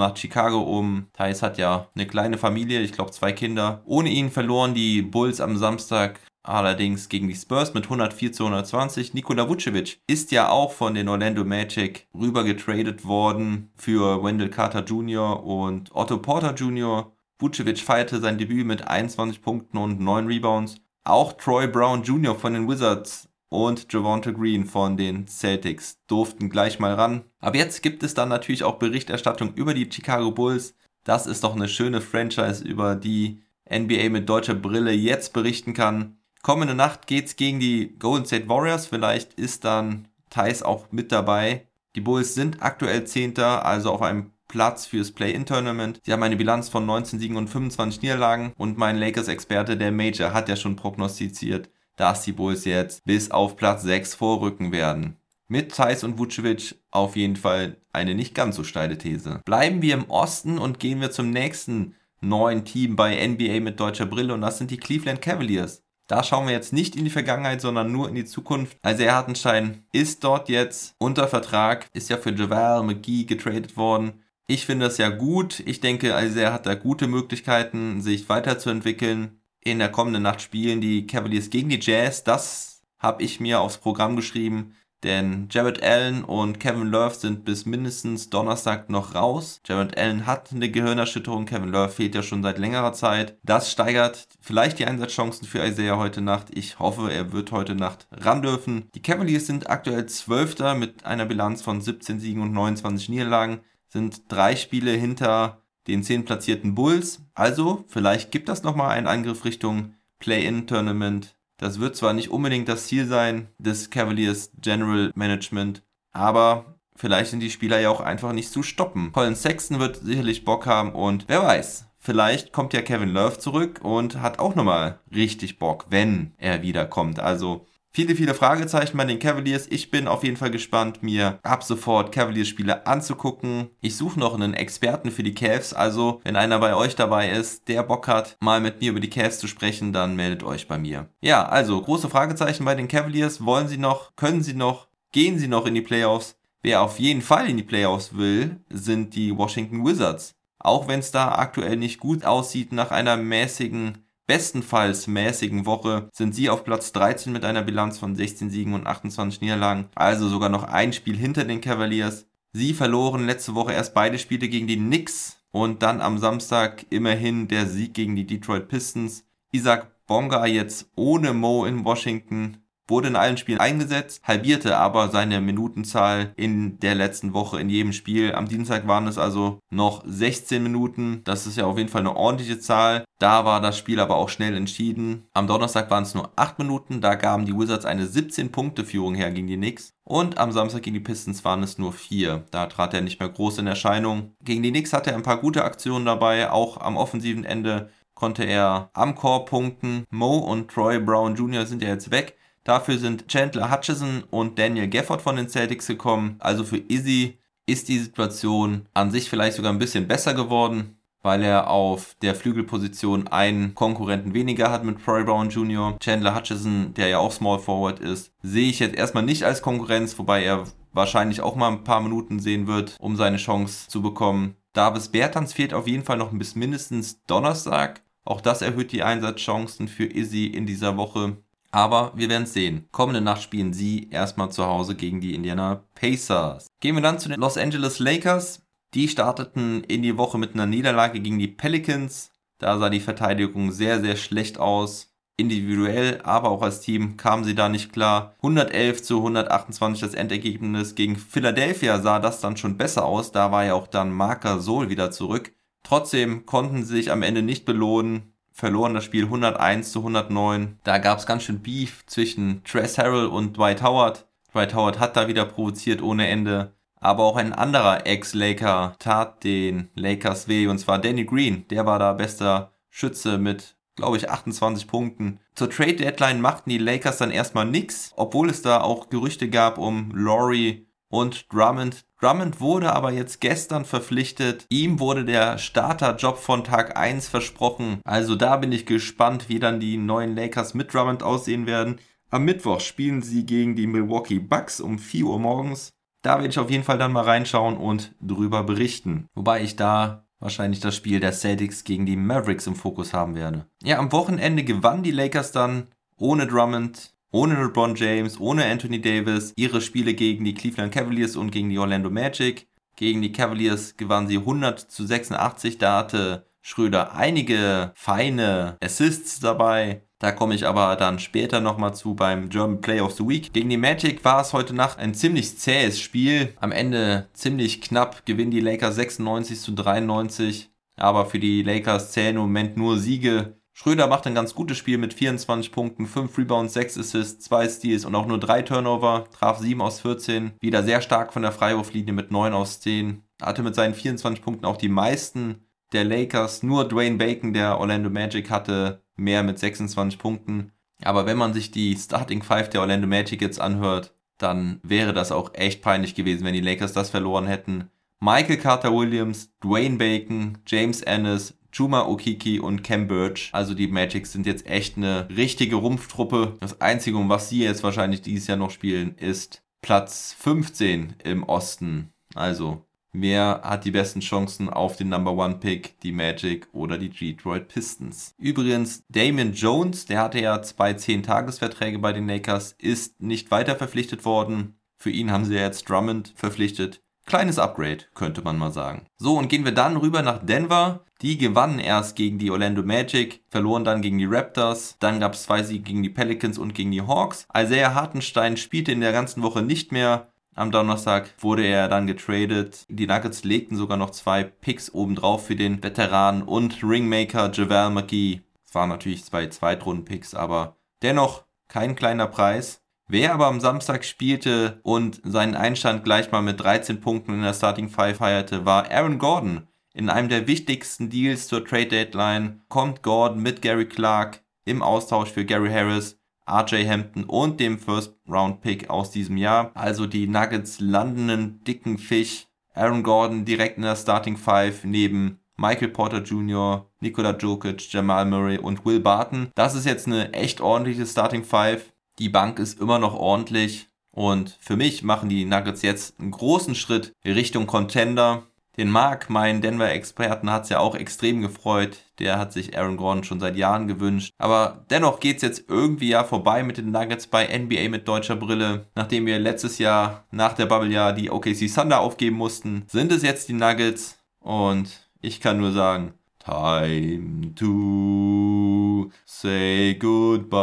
nach 0.00 0.16
Chicago 0.16 0.60
um. 0.62 1.06
Thais 1.12 1.42
hat 1.42 1.56
ja 1.56 1.88
eine 1.94 2.06
kleine 2.06 2.38
Familie, 2.38 2.80
ich 2.80 2.92
glaube 2.92 3.12
zwei 3.12 3.32
Kinder. 3.32 3.82
Ohne 3.84 4.10
ihn 4.10 4.30
verloren 4.30 4.74
die 4.74 5.00
Bulls 5.00 5.40
am 5.40 5.56
Samstag 5.56 6.20
allerdings 6.42 7.08
gegen 7.08 7.28
die 7.28 7.34
Spurs 7.34 7.74
mit 7.74 7.84
104 7.84 8.32
zu 8.32 8.44
120. 8.44 9.14
Nikola 9.14 9.48
Vucevic 9.48 10.00
ist 10.06 10.32
ja 10.32 10.48
auch 10.48 10.72
von 10.72 10.94
den 10.94 11.08
Orlando 11.08 11.44
Magic 11.44 12.08
rüber 12.14 12.44
getradet 12.44 13.04
worden 13.04 13.70
für 13.76 14.22
Wendell 14.22 14.50
Carter 14.50 14.84
Jr. 14.84 15.44
und 15.44 15.94
Otto 15.94 16.18
Porter 16.18 16.54
Jr. 16.54 17.12
Vucevic 17.38 17.78
feierte 17.78 18.20
sein 18.20 18.38
Debüt 18.38 18.66
mit 18.66 18.88
21 18.88 19.40
Punkten 19.40 19.78
und 19.78 20.00
9 20.00 20.26
Rebounds. 20.26 20.76
Auch 21.04 21.34
Troy 21.34 21.66
Brown 21.68 22.02
Jr. 22.02 22.34
von 22.34 22.54
den 22.54 22.68
Wizards 22.68 23.29
und 23.50 23.92
Javonte 23.92 24.32
Green 24.32 24.64
von 24.64 24.96
den 24.96 25.26
Celtics 25.26 25.98
durften 26.06 26.48
gleich 26.48 26.78
mal 26.78 26.94
ran. 26.94 27.24
Aber 27.40 27.56
jetzt 27.56 27.82
gibt 27.82 28.02
es 28.02 28.14
dann 28.14 28.30
natürlich 28.30 28.64
auch 28.64 28.78
Berichterstattung 28.78 29.52
über 29.54 29.74
die 29.74 29.90
Chicago 29.90 30.30
Bulls. 30.30 30.74
Das 31.04 31.26
ist 31.26 31.44
doch 31.44 31.54
eine 31.54 31.68
schöne 31.68 32.00
Franchise, 32.00 32.64
über 32.64 32.94
die 32.94 33.42
NBA 33.70 34.08
mit 34.08 34.28
deutscher 34.28 34.54
Brille 34.54 34.92
jetzt 34.92 35.32
berichten 35.32 35.74
kann. 35.74 36.16
Kommende 36.42 36.74
Nacht 36.74 37.06
geht's 37.06 37.36
gegen 37.36 37.60
die 37.60 37.98
Golden 37.98 38.24
State 38.24 38.48
Warriors. 38.48 38.86
Vielleicht 38.86 39.34
ist 39.34 39.64
dann 39.64 40.08
Thais 40.30 40.62
auch 40.62 40.86
mit 40.90 41.12
dabei. 41.12 41.66
Die 41.96 42.00
Bulls 42.00 42.34
sind 42.34 42.62
aktuell 42.62 43.04
Zehnter, 43.04 43.66
also 43.66 43.90
auf 43.90 44.00
einem 44.00 44.30
Platz 44.46 44.86
fürs 44.86 45.12
Play-In-Tournament. 45.12 46.00
Sie 46.04 46.12
haben 46.12 46.22
eine 46.22 46.36
Bilanz 46.36 46.68
von 46.68 46.86
19 46.86 47.18
Siegen 47.18 47.36
und 47.36 47.48
25 47.48 48.02
Niederlagen 48.02 48.52
und 48.56 48.78
mein 48.78 48.96
Lakers-Experte, 48.96 49.76
der 49.76 49.92
Major, 49.92 50.32
hat 50.32 50.48
ja 50.48 50.56
schon 50.56 50.76
prognostiziert, 50.76 51.68
dass 52.00 52.22
die 52.22 52.32
Bulls 52.32 52.64
jetzt 52.64 53.04
bis 53.04 53.30
auf 53.30 53.56
Platz 53.56 53.82
6 53.82 54.14
vorrücken 54.14 54.72
werden. 54.72 55.16
Mit 55.48 55.74
Thais 55.74 56.02
und 56.02 56.18
Vucevic 56.18 56.76
auf 56.90 57.14
jeden 57.14 57.36
Fall 57.36 57.76
eine 57.92 58.14
nicht 58.14 58.34
ganz 58.34 58.56
so 58.56 58.64
steile 58.64 58.96
These. 58.96 59.42
Bleiben 59.44 59.82
wir 59.82 59.94
im 59.94 60.08
Osten 60.08 60.58
und 60.58 60.78
gehen 60.78 61.02
wir 61.02 61.10
zum 61.10 61.30
nächsten 61.30 61.94
neuen 62.22 62.64
Team 62.64 62.96
bei 62.96 63.14
NBA 63.26 63.60
mit 63.60 63.80
deutscher 63.80 64.06
Brille 64.06 64.32
und 64.32 64.40
das 64.40 64.56
sind 64.56 64.70
die 64.70 64.78
Cleveland 64.78 65.20
Cavaliers. 65.20 65.82
Da 66.06 66.24
schauen 66.24 66.46
wir 66.46 66.54
jetzt 66.54 66.72
nicht 66.72 66.96
in 66.96 67.04
die 67.04 67.10
Vergangenheit, 67.10 67.60
sondern 67.60 67.92
nur 67.92 68.08
in 68.08 68.14
die 68.14 68.24
Zukunft. 68.24 68.78
Also 68.80 69.04
Hartenstein 69.04 69.84
ist 69.92 70.24
dort 70.24 70.48
jetzt 70.48 70.94
unter 70.98 71.28
Vertrag, 71.28 71.86
ist 71.92 72.08
ja 72.08 72.16
für 72.16 72.32
Javal 72.32 72.82
McGee 72.82 73.24
getradet 73.24 73.76
worden. 73.76 74.24
Ich 74.46 74.64
finde 74.66 74.86
das 74.86 74.96
ja 74.96 75.10
gut. 75.10 75.62
Ich 75.66 75.80
denke, 75.80 76.14
also 76.14 76.40
er 76.40 76.52
hat 76.52 76.64
da 76.64 76.74
gute 76.74 77.06
Möglichkeiten, 77.06 78.00
sich 78.00 78.28
weiterzuentwickeln 78.28 79.39
in 79.62 79.78
der 79.78 79.90
kommenden 79.90 80.22
Nacht 80.22 80.42
spielen 80.42 80.80
die 80.80 81.06
Cavaliers 81.06 81.50
gegen 81.50 81.68
die 81.68 81.80
Jazz. 81.80 82.24
Das 82.24 82.82
habe 82.98 83.22
ich 83.22 83.40
mir 83.40 83.60
aufs 83.60 83.78
Programm 83.78 84.16
geschrieben. 84.16 84.74
Denn 85.02 85.48
Jared 85.50 85.82
Allen 85.82 86.24
und 86.24 86.60
Kevin 86.60 86.88
Love 86.88 87.14
sind 87.14 87.44
bis 87.46 87.64
mindestens 87.64 88.28
Donnerstag 88.28 88.90
noch 88.90 89.14
raus. 89.14 89.62
Jared 89.64 89.96
Allen 89.96 90.26
hat 90.26 90.52
eine 90.52 90.70
Gehirnerschütterung, 90.70 91.46
Kevin 91.46 91.70
Love 91.70 91.88
fehlt 91.88 92.14
ja 92.14 92.22
schon 92.22 92.42
seit 92.42 92.58
längerer 92.58 92.92
Zeit. 92.92 93.38
Das 93.42 93.72
steigert 93.72 94.28
vielleicht 94.42 94.78
die 94.78 94.84
Einsatzchancen 94.84 95.48
für 95.48 95.64
Isaiah 95.64 95.96
heute 95.96 96.20
Nacht. 96.20 96.48
Ich 96.50 96.78
hoffe, 96.78 97.10
er 97.10 97.32
wird 97.32 97.50
heute 97.50 97.74
Nacht 97.74 98.08
ran 98.12 98.42
dürfen. 98.42 98.90
Die 98.94 99.00
Cavaliers 99.00 99.46
sind 99.46 99.70
aktuell 99.70 100.04
Zwölfter 100.04 100.74
mit 100.74 101.06
einer 101.06 101.24
Bilanz 101.24 101.62
von 101.62 101.80
17 101.80 102.20
Siegen 102.20 102.42
und 102.42 102.52
29 102.52 103.08
Niederlagen, 103.08 103.60
sind 103.88 104.24
drei 104.28 104.54
Spiele 104.54 104.92
hinter 104.92 105.59
den 105.86 106.02
10 106.02 106.24
platzierten 106.24 106.74
Bulls. 106.74 107.22
Also, 107.34 107.84
vielleicht 107.88 108.30
gibt 108.30 108.48
das 108.48 108.62
nochmal 108.62 108.90
einen 108.90 109.06
Angriff 109.06 109.44
Richtung 109.44 109.94
Play-In-Tournament. 110.18 111.36
Das 111.56 111.78
wird 111.78 111.94
zwar 111.94 112.14
nicht 112.14 112.30
unbedingt 112.30 112.68
das 112.68 112.86
Ziel 112.86 113.06
sein 113.06 113.48
des 113.58 113.90
Cavaliers 113.90 114.50
General 114.60 115.10
Management, 115.14 115.82
aber 116.10 116.78
vielleicht 116.96 117.30
sind 117.30 117.40
die 117.40 117.50
Spieler 117.50 117.80
ja 117.80 117.90
auch 117.90 118.00
einfach 118.00 118.32
nicht 118.32 118.50
zu 118.50 118.62
stoppen. 118.62 119.12
Colin 119.12 119.36
Sexton 119.36 119.78
wird 119.78 119.96
sicherlich 119.96 120.46
Bock 120.46 120.66
haben 120.66 120.92
und 120.92 121.24
wer 121.28 121.42
weiß, 121.42 121.86
vielleicht 121.98 122.52
kommt 122.52 122.72
ja 122.72 122.80
Kevin 122.80 123.10
Love 123.10 123.38
zurück 123.38 123.80
und 123.82 124.22
hat 124.22 124.38
auch 124.38 124.54
nochmal 124.54 125.00
richtig 125.14 125.58
Bock, 125.58 125.86
wenn 125.90 126.32
er 126.38 126.62
wiederkommt. 126.62 127.20
Also 127.20 127.66
Viele, 127.92 128.14
viele 128.14 128.34
Fragezeichen 128.34 128.96
bei 128.96 129.04
den 129.04 129.18
Cavaliers. 129.18 129.66
Ich 129.68 129.90
bin 129.90 130.06
auf 130.06 130.22
jeden 130.22 130.36
Fall 130.36 130.52
gespannt, 130.52 131.02
mir 131.02 131.40
ab 131.42 131.64
sofort 131.64 132.12
Cavaliers-Spiele 132.12 132.86
anzugucken. 132.86 133.70
Ich 133.80 133.96
suche 133.96 134.20
noch 134.20 134.34
einen 134.34 134.54
Experten 134.54 135.10
für 135.10 135.24
die 135.24 135.34
Cavs. 135.34 135.72
Also, 135.72 136.20
wenn 136.22 136.36
einer 136.36 136.60
bei 136.60 136.76
euch 136.76 136.94
dabei 136.94 137.30
ist, 137.30 137.66
der 137.66 137.82
Bock 137.82 138.06
hat, 138.06 138.36
mal 138.40 138.60
mit 138.60 138.80
mir 138.80 138.90
über 138.90 139.00
die 139.00 139.10
Cavs 139.10 139.40
zu 139.40 139.48
sprechen, 139.48 139.92
dann 139.92 140.14
meldet 140.14 140.44
euch 140.44 140.68
bei 140.68 140.78
mir. 140.78 141.08
Ja, 141.20 141.46
also, 141.48 141.80
große 141.80 142.08
Fragezeichen 142.08 142.64
bei 142.64 142.76
den 142.76 142.86
Cavaliers. 142.86 143.44
Wollen 143.44 143.66
sie 143.66 143.78
noch? 143.78 144.14
Können 144.14 144.44
sie 144.44 144.54
noch? 144.54 144.86
Gehen 145.10 145.40
sie 145.40 145.48
noch 145.48 145.66
in 145.66 145.74
die 145.74 145.82
Playoffs? 145.82 146.36
Wer 146.62 146.82
auf 146.82 147.00
jeden 147.00 147.22
Fall 147.22 147.50
in 147.50 147.56
die 147.56 147.64
Playoffs 147.64 148.16
will, 148.16 148.60
sind 148.68 149.16
die 149.16 149.36
Washington 149.36 149.84
Wizards. 149.84 150.36
Auch 150.60 150.86
wenn 150.86 151.00
es 151.00 151.10
da 151.10 151.32
aktuell 151.32 151.76
nicht 151.76 151.98
gut 151.98 152.24
aussieht 152.24 152.72
nach 152.72 152.92
einer 152.92 153.16
mäßigen 153.16 154.04
bestenfalls 154.30 155.08
mäßigen 155.08 155.66
Woche 155.66 156.08
sind 156.12 156.36
sie 156.36 156.50
auf 156.50 156.62
Platz 156.62 156.92
13 156.92 157.32
mit 157.32 157.44
einer 157.44 157.62
Bilanz 157.62 157.98
von 157.98 158.14
16 158.14 158.48
Siegen 158.48 158.74
und 158.74 158.86
28 158.86 159.40
Niederlagen, 159.40 159.88
also 159.96 160.28
sogar 160.28 160.48
noch 160.48 160.62
ein 160.62 160.92
Spiel 160.92 161.16
hinter 161.16 161.42
den 161.42 161.60
Cavaliers. 161.60 162.28
Sie 162.52 162.72
verloren 162.72 163.26
letzte 163.26 163.56
Woche 163.56 163.72
erst 163.72 163.92
beide 163.92 164.20
Spiele 164.20 164.48
gegen 164.48 164.68
die 164.68 164.76
Knicks 164.76 165.40
und 165.50 165.82
dann 165.82 166.00
am 166.00 166.18
Samstag 166.18 166.86
immerhin 166.90 167.48
der 167.48 167.66
Sieg 167.66 167.92
gegen 167.92 168.14
die 168.14 168.24
Detroit 168.24 168.68
Pistons. 168.68 169.24
Isaac 169.50 169.88
Bonga 170.06 170.46
jetzt 170.46 170.88
ohne 170.94 171.34
Mo 171.34 171.64
in 171.64 171.84
Washington 171.84 172.58
wurde 172.90 173.08
in 173.08 173.16
allen 173.16 173.36
Spielen 173.36 173.60
eingesetzt, 173.60 174.20
halbierte 174.24 174.76
aber 174.76 175.08
seine 175.08 175.40
Minutenzahl 175.40 176.32
in 176.36 176.78
der 176.80 176.94
letzten 176.94 177.32
Woche 177.32 177.60
in 177.60 177.70
jedem 177.70 177.92
Spiel. 177.92 178.34
Am 178.34 178.48
Dienstag 178.48 178.86
waren 178.86 179.06
es 179.06 179.18
also 179.18 179.60
noch 179.70 180.02
16 180.06 180.62
Minuten. 180.62 181.22
Das 181.24 181.46
ist 181.46 181.56
ja 181.56 181.66
auf 181.66 181.78
jeden 181.78 181.88
Fall 181.88 182.02
eine 182.02 182.16
ordentliche 182.16 182.58
Zahl. 182.58 183.04
Da 183.18 183.44
war 183.44 183.60
das 183.60 183.76
Spiel 183.78 184.00
aber 184.00 184.16
auch 184.16 184.30
schnell 184.30 184.56
entschieden. 184.56 185.28
Am 185.34 185.46
Donnerstag 185.46 185.90
waren 185.90 186.04
es 186.04 186.14
nur 186.14 186.30
8 186.36 186.58
Minuten. 186.58 187.00
Da 187.00 187.14
gaben 187.14 187.44
die 187.44 187.56
Wizards 187.56 187.84
eine 187.84 188.06
17-Punkte-Führung 188.06 189.14
her 189.14 189.30
gegen 189.30 189.46
die 189.46 189.56
Knicks. 189.56 189.92
Und 190.04 190.38
am 190.38 190.52
Samstag 190.52 190.82
gegen 190.82 190.94
die 190.94 191.00
Pistons 191.00 191.44
waren 191.44 191.62
es 191.62 191.78
nur 191.78 191.92
4. 191.92 192.46
Da 192.50 192.66
trat 192.66 192.94
er 192.94 193.02
nicht 193.02 193.20
mehr 193.20 193.28
groß 193.28 193.58
in 193.58 193.66
Erscheinung. 193.66 194.32
Gegen 194.42 194.62
die 194.62 194.70
Knicks 194.70 194.92
hatte 194.92 195.10
er 195.10 195.16
ein 195.16 195.22
paar 195.22 195.40
gute 195.40 195.64
Aktionen 195.64 196.06
dabei. 196.06 196.50
Auch 196.50 196.80
am 196.80 196.96
offensiven 196.96 197.44
Ende 197.44 197.90
konnte 198.14 198.44
er 198.44 198.90
am 198.94 199.14
Korb 199.14 199.50
punkten. 199.50 200.04
Mo 200.10 200.38
und 200.38 200.70
Troy 200.70 200.98
Brown 200.98 201.36
Jr. 201.36 201.66
sind 201.66 201.82
ja 201.82 201.88
jetzt 201.88 202.10
weg. 202.10 202.36
Dafür 202.64 202.98
sind 202.98 203.28
Chandler 203.28 203.70
Hutchison 203.70 204.24
und 204.30 204.58
Daniel 204.58 204.88
Gafford 204.88 205.22
von 205.22 205.36
den 205.36 205.48
Celtics 205.48 205.86
gekommen. 205.86 206.36
Also 206.40 206.64
für 206.64 206.76
Izzy 206.76 207.38
ist 207.66 207.88
die 207.88 207.98
Situation 207.98 208.86
an 208.94 209.10
sich 209.10 209.30
vielleicht 209.30 209.56
sogar 209.56 209.72
ein 209.72 209.78
bisschen 209.78 210.08
besser 210.08 210.34
geworden, 210.34 210.98
weil 211.22 211.42
er 211.42 211.70
auf 211.70 212.16
der 212.22 212.34
Flügelposition 212.34 213.28
einen 213.28 213.74
Konkurrenten 213.74 214.34
weniger 214.34 214.70
hat 214.70 214.84
mit 214.84 215.02
Troy 215.04 215.24
Brown 215.24 215.50
Jr. 215.50 215.96
Chandler 216.00 216.34
Hutchison, 216.34 216.94
der 216.94 217.08
ja 217.08 217.18
auch 217.18 217.32
Small 217.32 217.58
Forward 217.58 218.00
ist, 218.00 218.32
sehe 218.42 218.68
ich 218.68 218.78
jetzt 218.78 218.96
erstmal 218.96 219.22
nicht 219.22 219.44
als 219.44 219.62
Konkurrenz, 219.62 220.18
wobei 220.18 220.42
er 220.42 220.64
wahrscheinlich 220.92 221.40
auch 221.40 221.56
mal 221.56 221.68
ein 221.68 221.84
paar 221.84 222.00
Minuten 222.00 222.40
sehen 222.40 222.66
wird, 222.66 222.96
um 222.98 223.16
seine 223.16 223.36
Chance 223.36 223.88
zu 223.88 224.02
bekommen. 224.02 224.56
Davis 224.72 225.08
Bertans 225.08 225.52
fehlt 225.52 225.74
auf 225.74 225.86
jeden 225.86 226.04
Fall 226.04 226.16
noch 226.16 226.30
bis 226.32 226.54
mindestens 226.54 227.22
Donnerstag. 227.24 228.02
Auch 228.24 228.40
das 228.40 228.62
erhöht 228.62 228.92
die 228.92 229.02
Einsatzchancen 229.02 229.88
für 229.88 230.04
Izzy 230.04 230.46
in 230.46 230.66
dieser 230.66 230.96
Woche. 230.96 231.36
Aber 231.70 232.12
wir 232.16 232.28
werden 232.28 232.44
es 232.44 232.52
sehen. 232.52 232.88
Kommende 232.90 233.20
Nacht 233.20 233.42
spielen 233.42 233.72
sie 233.72 234.08
erstmal 234.10 234.50
zu 234.50 234.66
Hause 234.66 234.94
gegen 234.96 235.20
die 235.20 235.34
Indiana 235.34 235.84
Pacers. 235.94 236.66
Gehen 236.80 236.96
wir 236.96 237.02
dann 237.02 237.18
zu 237.18 237.28
den 237.28 237.40
Los 237.40 237.56
Angeles 237.56 237.98
Lakers. 237.98 238.66
Die 238.94 239.08
starteten 239.08 239.84
in 239.84 240.02
die 240.02 240.16
Woche 240.16 240.36
mit 240.38 240.54
einer 240.54 240.66
Niederlage 240.66 241.20
gegen 241.20 241.38
die 241.38 241.48
Pelicans. 241.48 242.32
Da 242.58 242.76
sah 242.78 242.90
die 242.90 243.00
Verteidigung 243.00 243.70
sehr, 243.70 244.00
sehr 244.00 244.16
schlecht 244.16 244.58
aus. 244.58 245.14
Individuell, 245.36 246.20
aber 246.22 246.50
auch 246.50 246.60
als 246.60 246.82
Team 246.82 247.16
kamen 247.16 247.44
sie 247.44 247.54
da 247.54 247.70
nicht 247.70 247.94
klar. 247.94 248.34
111 248.38 249.02
zu 249.02 249.18
128 249.18 250.00
das 250.02 250.14
Endergebnis. 250.14 250.94
Gegen 250.96 251.16
Philadelphia 251.16 252.00
sah 252.00 252.18
das 252.18 252.40
dann 252.40 252.58
schon 252.58 252.76
besser 252.76 253.06
aus. 253.06 253.32
Da 253.32 253.50
war 253.50 253.64
ja 253.64 253.74
auch 253.74 253.86
dann 253.86 254.12
Marker 254.12 254.60
Sol 254.60 254.90
wieder 254.90 255.10
zurück. 255.10 255.54
Trotzdem 255.82 256.44
konnten 256.44 256.84
sie 256.84 256.96
sich 256.96 257.10
am 257.10 257.22
Ende 257.22 257.40
nicht 257.42 257.64
belohnen 257.64 258.34
verloren 258.52 258.94
das 258.94 259.04
Spiel 259.04 259.24
101 259.24 259.92
zu 259.92 260.00
109. 260.00 260.78
Da 260.84 260.98
gab 260.98 261.18
es 261.18 261.26
ganz 261.26 261.44
schön 261.44 261.60
Beef 261.60 262.04
zwischen 262.06 262.62
Tress 262.64 262.98
Harrell 262.98 263.26
und 263.26 263.56
Dwight 263.56 263.82
Howard. 263.82 264.26
Dwight 264.52 264.74
Howard 264.74 264.98
hat 264.98 265.16
da 265.16 265.28
wieder 265.28 265.44
provoziert 265.44 266.02
ohne 266.02 266.28
Ende. 266.28 266.74
Aber 267.00 267.24
auch 267.24 267.36
ein 267.36 267.54
anderer 267.54 268.06
Ex-Laker 268.06 268.94
tat 268.98 269.42
den 269.42 269.88
Lakers 269.94 270.48
weh, 270.48 270.66
und 270.66 270.78
zwar 270.78 270.98
Danny 270.98 271.24
Green. 271.24 271.66
Der 271.68 271.86
war 271.86 271.98
da 271.98 272.12
bester 272.12 272.72
Schütze 272.90 273.38
mit, 273.38 273.76
glaube 273.96 274.18
ich, 274.18 274.28
28 274.28 274.86
Punkten. 274.86 275.40
Zur 275.54 275.70
Trade 275.70 275.94
Deadline 275.94 276.42
machten 276.42 276.68
die 276.68 276.78
Lakers 276.78 277.16
dann 277.16 277.30
erstmal 277.30 277.64
nichts, 277.64 278.12
obwohl 278.16 278.50
es 278.50 278.60
da 278.60 278.82
auch 278.82 279.08
Gerüchte 279.08 279.48
gab 279.48 279.78
um 279.78 280.12
Laurie 280.14 280.86
und 281.10 281.52
Drummond. 281.52 282.04
Drummond 282.20 282.60
wurde 282.60 282.92
aber 282.92 283.12
jetzt 283.12 283.40
gestern 283.40 283.84
verpflichtet. 283.84 284.66
Ihm 284.70 285.00
wurde 285.00 285.24
der 285.24 285.58
Starterjob 285.58 286.38
von 286.38 286.64
Tag 286.64 286.96
1 286.96 287.28
versprochen. 287.28 288.00
Also 288.04 288.36
da 288.36 288.56
bin 288.56 288.72
ich 288.72 288.86
gespannt, 288.86 289.48
wie 289.48 289.58
dann 289.58 289.80
die 289.80 289.98
neuen 289.98 290.34
Lakers 290.34 290.72
mit 290.72 290.94
Drummond 290.94 291.22
aussehen 291.22 291.66
werden. 291.66 291.98
Am 292.30 292.44
Mittwoch 292.44 292.80
spielen 292.80 293.22
sie 293.22 293.44
gegen 293.44 293.74
die 293.74 293.86
Milwaukee 293.86 294.38
Bucks 294.38 294.80
um 294.80 294.98
4 294.98 295.26
Uhr 295.26 295.38
morgens. 295.38 295.90
Da 296.22 296.36
werde 296.36 296.48
ich 296.48 296.58
auf 296.58 296.70
jeden 296.70 296.84
Fall 296.84 296.98
dann 296.98 297.12
mal 297.12 297.24
reinschauen 297.24 297.76
und 297.76 298.14
drüber 298.20 298.62
berichten. 298.62 299.26
Wobei 299.34 299.62
ich 299.62 299.76
da 299.76 300.26
wahrscheinlich 300.38 300.80
das 300.80 300.94
Spiel 300.94 301.20
der 301.20 301.32
Celtics 301.32 301.84
gegen 301.84 302.06
die 302.06 302.16
Mavericks 302.16 302.66
im 302.66 302.76
Fokus 302.76 303.12
haben 303.12 303.34
werde. 303.34 303.66
Ja, 303.82 303.98
am 303.98 304.12
Wochenende 304.12 304.62
gewannen 304.62 305.02
die 305.02 305.10
Lakers 305.10 305.52
dann 305.52 305.88
ohne 306.16 306.46
Drummond, 306.46 307.14
ohne 307.32 307.54
LeBron 307.54 307.94
James, 307.94 308.40
ohne 308.40 308.64
Anthony 308.64 309.00
Davis 309.00 309.52
ihre 309.56 309.80
Spiele 309.80 310.14
gegen 310.14 310.44
die 310.44 310.54
Cleveland 310.54 310.92
Cavaliers 310.92 311.36
und 311.36 311.50
gegen 311.50 311.70
die 311.70 311.78
Orlando 311.78 312.10
Magic. 312.10 312.66
Gegen 312.96 313.22
die 313.22 313.32
Cavaliers 313.32 313.96
gewannen 313.96 314.28
sie 314.28 314.38
100 314.38 314.78
zu 314.78 315.06
86. 315.06 315.78
Da 315.78 315.98
hatte 315.98 316.46
Schröder 316.62 317.14
einige 317.14 317.92
feine 317.94 318.76
Assists 318.82 319.40
dabei. 319.40 320.02
Da 320.18 320.32
komme 320.32 320.54
ich 320.54 320.66
aber 320.66 320.96
dann 320.96 321.18
später 321.18 321.60
nochmal 321.60 321.94
zu 321.94 322.14
beim 322.14 322.50
German 322.50 322.82
Play 322.82 323.00
of 323.00 323.12
the 323.12 323.26
Week. 323.26 323.54
Gegen 323.54 323.70
die 323.70 323.78
Magic 323.78 324.22
war 324.22 324.42
es 324.42 324.52
heute 324.52 324.74
Nacht 324.74 324.98
ein 324.98 325.14
ziemlich 325.14 325.56
zähes 325.56 325.98
Spiel. 325.98 326.52
Am 326.60 326.72
Ende 326.72 327.28
ziemlich 327.32 327.80
knapp 327.80 328.26
gewinnen 328.26 328.50
die 328.50 328.60
Lakers 328.60 328.96
96 328.96 329.60
zu 329.60 329.72
93. 329.72 330.70
Aber 330.96 331.24
für 331.24 331.38
die 331.38 331.62
Lakers 331.62 332.12
zählen 332.12 332.36
im 332.36 332.42
Moment 332.42 332.76
nur 332.76 332.98
Siege. 332.98 333.59
Schröder 333.72 334.06
macht 334.08 334.26
ein 334.26 334.34
ganz 334.34 334.54
gutes 334.54 334.76
Spiel 334.76 334.98
mit 334.98 335.14
24 335.14 335.72
Punkten, 335.72 336.06
5 336.06 336.36
Rebounds, 336.36 336.74
6 336.74 336.98
Assists, 336.98 337.44
2 337.44 337.68
Steals 337.68 338.04
und 338.04 338.14
auch 338.14 338.26
nur 338.26 338.38
3 338.38 338.62
Turnover. 338.62 339.26
Traf 339.30 339.58
7 339.58 339.80
aus 339.80 340.00
14. 340.00 340.52
Wieder 340.60 340.82
sehr 340.82 341.00
stark 341.00 341.32
von 341.32 341.42
der 341.42 341.52
Freiwurflinie 341.52 342.12
mit 342.12 342.30
9 342.30 342.52
aus 342.52 342.80
10. 342.80 343.22
Hatte 343.40 343.62
mit 343.62 343.74
seinen 343.74 343.94
24 343.94 344.42
Punkten 344.42 344.66
auch 344.66 344.76
die 344.76 344.88
meisten 344.88 345.64
der 345.92 346.04
Lakers. 346.04 346.62
Nur 346.62 346.88
Dwayne 346.88 347.16
Bacon, 347.16 347.54
der 347.54 347.78
Orlando 347.78 348.10
Magic, 348.10 348.50
hatte 348.50 349.02
mehr 349.16 349.42
mit 349.42 349.58
26 349.58 350.18
Punkten. 350.18 350.72
Aber 351.02 351.26
wenn 351.26 351.38
man 351.38 351.54
sich 351.54 351.70
die 351.70 351.96
Starting 351.96 352.42
Five 352.42 352.68
der 352.70 352.82
Orlando 352.82 353.06
Magic 353.06 353.40
jetzt 353.40 353.60
anhört, 353.60 354.14
dann 354.36 354.80
wäre 354.82 355.12
das 355.12 355.32
auch 355.32 355.54
echt 355.54 355.82
peinlich 355.82 356.14
gewesen, 356.14 356.44
wenn 356.44 356.54
die 356.54 356.60
Lakers 356.60 356.92
das 356.92 357.10
verloren 357.10 357.46
hätten. 357.46 357.90
Michael 358.20 358.58
Carter 358.58 358.92
Williams, 358.92 359.50
Dwayne 359.62 359.96
Bacon, 359.96 360.58
James 360.66 361.00
Ennis, 361.02 361.54
Juma 361.72 362.06
Okiki 362.06 362.60
und 362.60 362.82
Cam 362.82 363.08
Birch. 363.08 363.50
Also 363.52 363.74
die 363.74 363.88
Magics 363.88 364.32
sind 364.32 364.46
jetzt 364.46 364.66
echt 364.66 364.96
eine 364.96 365.28
richtige 365.34 365.76
Rumpftruppe. 365.76 366.56
Das 366.60 366.80
Einzige, 366.80 367.16
um 367.16 367.28
was 367.28 367.48
sie 367.48 367.62
jetzt 367.62 367.82
wahrscheinlich 367.82 368.22
dieses 368.22 368.46
Jahr 368.46 368.58
noch 368.58 368.70
spielen, 368.70 369.14
ist 369.16 369.62
Platz 369.82 370.34
15 370.38 371.14
im 371.24 371.42
Osten. 371.44 372.12
Also 372.34 372.84
Wer 373.12 373.62
hat 373.64 373.84
die 373.84 373.90
besten 373.90 374.20
Chancen 374.20 374.70
auf 374.70 374.96
den 374.96 375.08
Number 375.08 375.32
One 375.32 375.56
Pick, 375.56 375.98
die 376.00 376.12
Magic 376.12 376.68
oder 376.72 376.96
die 376.96 377.08
Detroit 377.08 377.66
Pistons? 377.66 378.34
Übrigens, 378.38 379.02
Damon 379.08 379.52
Jones, 379.52 380.06
der 380.06 380.20
hatte 380.20 380.40
ja 380.40 380.62
zwei 380.62 380.92
10-Tages-Verträge 380.92 381.98
bei 381.98 382.12
den 382.12 382.28
Lakers, 382.28 382.76
ist 382.78 383.20
nicht 383.20 383.50
weiter 383.50 383.74
verpflichtet 383.74 384.24
worden. 384.24 384.78
Für 384.96 385.10
ihn 385.10 385.32
haben 385.32 385.44
sie 385.44 385.56
ja 385.56 385.62
jetzt 385.62 385.88
Drummond 385.90 386.32
verpflichtet. 386.36 387.02
Kleines 387.30 387.60
Upgrade, 387.60 388.06
könnte 388.14 388.42
man 388.42 388.58
mal 388.58 388.72
sagen. 388.72 389.06
So, 389.16 389.38
und 389.38 389.48
gehen 389.48 389.64
wir 389.64 389.70
dann 389.70 389.96
rüber 389.96 390.20
nach 390.20 390.44
Denver. 390.44 391.04
Die 391.22 391.38
gewannen 391.38 391.78
erst 391.78 392.16
gegen 392.16 392.40
die 392.40 392.50
Orlando 392.50 392.82
Magic, 392.82 393.44
verloren 393.48 393.84
dann 393.84 394.02
gegen 394.02 394.18
die 394.18 394.26
Raptors. 394.26 394.96
Dann 394.98 395.20
gab 395.20 395.34
es 395.34 395.44
zwei 395.44 395.62
Siege 395.62 395.84
gegen 395.84 396.02
die 396.02 396.10
Pelicans 396.10 396.58
und 396.58 396.74
gegen 396.74 396.90
die 396.90 397.02
Hawks. 397.02 397.46
Isaiah 397.56 397.94
Hartenstein 397.94 398.56
spielte 398.56 398.90
in 398.90 399.00
der 399.00 399.12
ganzen 399.12 399.44
Woche 399.44 399.62
nicht 399.62 399.92
mehr. 399.92 400.32
Am 400.56 400.72
Donnerstag 400.72 401.32
wurde 401.38 401.64
er 401.64 401.86
dann 401.86 402.08
getradet. 402.08 402.84
Die 402.88 403.06
Nuggets 403.06 403.44
legten 403.44 403.76
sogar 403.76 403.96
noch 403.96 404.10
zwei 404.10 404.42
Picks 404.42 404.92
obendrauf 404.92 405.46
für 405.46 405.54
den 405.54 405.80
Veteranen 405.84 406.42
und 406.42 406.82
Ringmaker 406.82 407.52
JaVale 407.52 407.90
McGee. 407.90 408.40
Es 408.66 408.74
waren 408.74 408.88
natürlich 408.88 409.24
zwei 409.24 409.46
Zweitrunden-Picks, 409.46 410.34
aber 410.34 410.74
dennoch 411.00 411.44
kein 411.68 411.94
kleiner 411.94 412.26
Preis. 412.26 412.79
Wer 413.12 413.34
aber 413.34 413.48
am 413.48 413.58
Samstag 413.58 414.04
spielte 414.04 414.78
und 414.84 415.20
seinen 415.24 415.56
Einstand 415.56 416.04
gleich 416.04 416.30
mal 416.30 416.42
mit 416.42 416.60
13 416.60 417.00
Punkten 417.00 417.34
in 417.34 417.42
der 417.42 417.54
Starting 417.54 417.88
Five 417.88 418.18
feierte, 418.18 418.64
war 418.64 418.88
Aaron 418.88 419.18
Gordon. 419.18 419.66
In 419.92 420.08
einem 420.08 420.28
der 420.28 420.46
wichtigsten 420.46 421.10
Deals 421.10 421.48
zur 421.48 421.64
Trade 421.64 421.88
Deadline 421.88 422.62
kommt 422.68 423.02
Gordon 423.02 423.42
mit 423.42 423.62
Gary 423.62 423.86
Clark 423.86 424.44
im 424.64 424.80
Austausch 424.80 425.30
für 425.30 425.44
Gary 425.44 425.70
Harris 425.70 426.20
RJ 426.48 426.86
Hampton 426.86 427.24
und 427.24 427.58
dem 427.58 427.80
First 427.80 428.14
Round 428.28 428.60
Pick 428.60 428.88
aus 428.90 429.10
diesem 429.10 429.36
Jahr. 429.36 429.72
Also 429.74 430.06
die 430.06 430.28
Nuggets 430.28 430.78
landen 430.78 431.30
einen 431.30 431.64
dicken 431.64 431.98
Fisch. 431.98 432.46
Aaron 432.74 433.02
Gordon 433.02 433.44
direkt 433.44 433.76
in 433.76 433.82
der 433.82 433.96
Starting 433.96 434.36
Five 434.36 434.84
neben 434.84 435.40
Michael 435.56 435.88
Porter 435.88 436.22
Jr., 436.22 436.88
Nikola 437.00 437.36
Jokic, 437.36 437.92
Jamal 437.92 438.24
Murray 438.24 438.58
und 438.58 438.86
Will 438.86 439.00
Barton. 439.00 439.50
Das 439.56 439.74
ist 439.74 439.84
jetzt 439.84 440.06
eine 440.06 440.32
echt 440.32 440.60
ordentliche 440.60 441.06
Starting 441.06 441.42
Five. 441.42 441.92
Die 442.20 442.28
Bank 442.28 442.58
ist 442.58 442.78
immer 442.78 442.98
noch 442.98 443.14
ordentlich. 443.14 443.88
Und 444.12 444.58
für 444.60 444.76
mich 444.76 445.02
machen 445.02 445.30
die 445.30 445.46
Nuggets 445.46 445.80
jetzt 445.80 446.20
einen 446.20 446.32
großen 446.32 446.74
Schritt 446.74 447.14
Richtung 447.24 447.66
Contender. 447.66 448.42
Den 448.76 448.90
Mark, 448.90 449.30
meinen 449.30 449.62
Denver-Experten, 449.62 450.50
hat 450.50 450.64
es 450.64 450.68
ja 450.68 450.80
auch 450.80 450.94
extrem 450.94 451.40
gefreut. 451.40 451.98
Der 452.18 452.38
hat 452.38 452.52
sich 452.52 452.76
Aaron 452.76 452.98
Gordon 452.98 453.24
schon 453.24 453.40
seit 453.40 453.56
Jahren 453.56 453.88
gewünscht. 453.88 454.34
Aber 454.36 454.84
dennoch 454.90 455.18
geht 455.18 455.36
es 455.36 455.42
jetzt 455.42 455.64
irgendwie 455.68 456.10
ja 456.10 456.22
vorbei 456.24 456.62
mit 456.62 456.76
den 456.76 456.92
Nuggets 456.92 457.26
bei 457.26 457.46
NBA 457.58 457.88
mit 457.88 458.06
deutscher 458.06 458.36
Brille. 458.36 458.86
Nachdem 458.94 459.24
wir 459.24 459.38
letztes 459.38 459.78
Jahr 459.78 460.24
nach 460.30 460.52
der 460.52 460.66
Bubble 460.66 460.90
ja 460.90 461.12
die 461.12 461.30
OKC 461.30 461.72
Thunder 461.74 462.00
aufgeben 462.00 462.36
mussten, 462.36 462.84
sind 462.86 463.12
es 463.12 463.22
jetzt 463.22 463.48
die 463.48 463.54
Nuggets. 463.54 464.18
Und 464.40 465.10
ich 465.22 465.40
kann 465.40 465.58
nur 465.58 465.72
sagen, 465.72 466.14
Time 466.42 467.52
to 467.54 469.12
say 469.26 469.92
goodbye. 469.92 470.56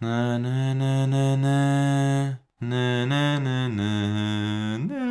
Na, 0.00 0.38
na, 0.38 0.74
na, 0.74 1.06
na, 1.06 1.36
na. 1.36 2.38
Na, 2.60 3.06
na, 3.06 3.38
na, 3.38 3.68
na, 3.68 4.08
na. 4.08 5.04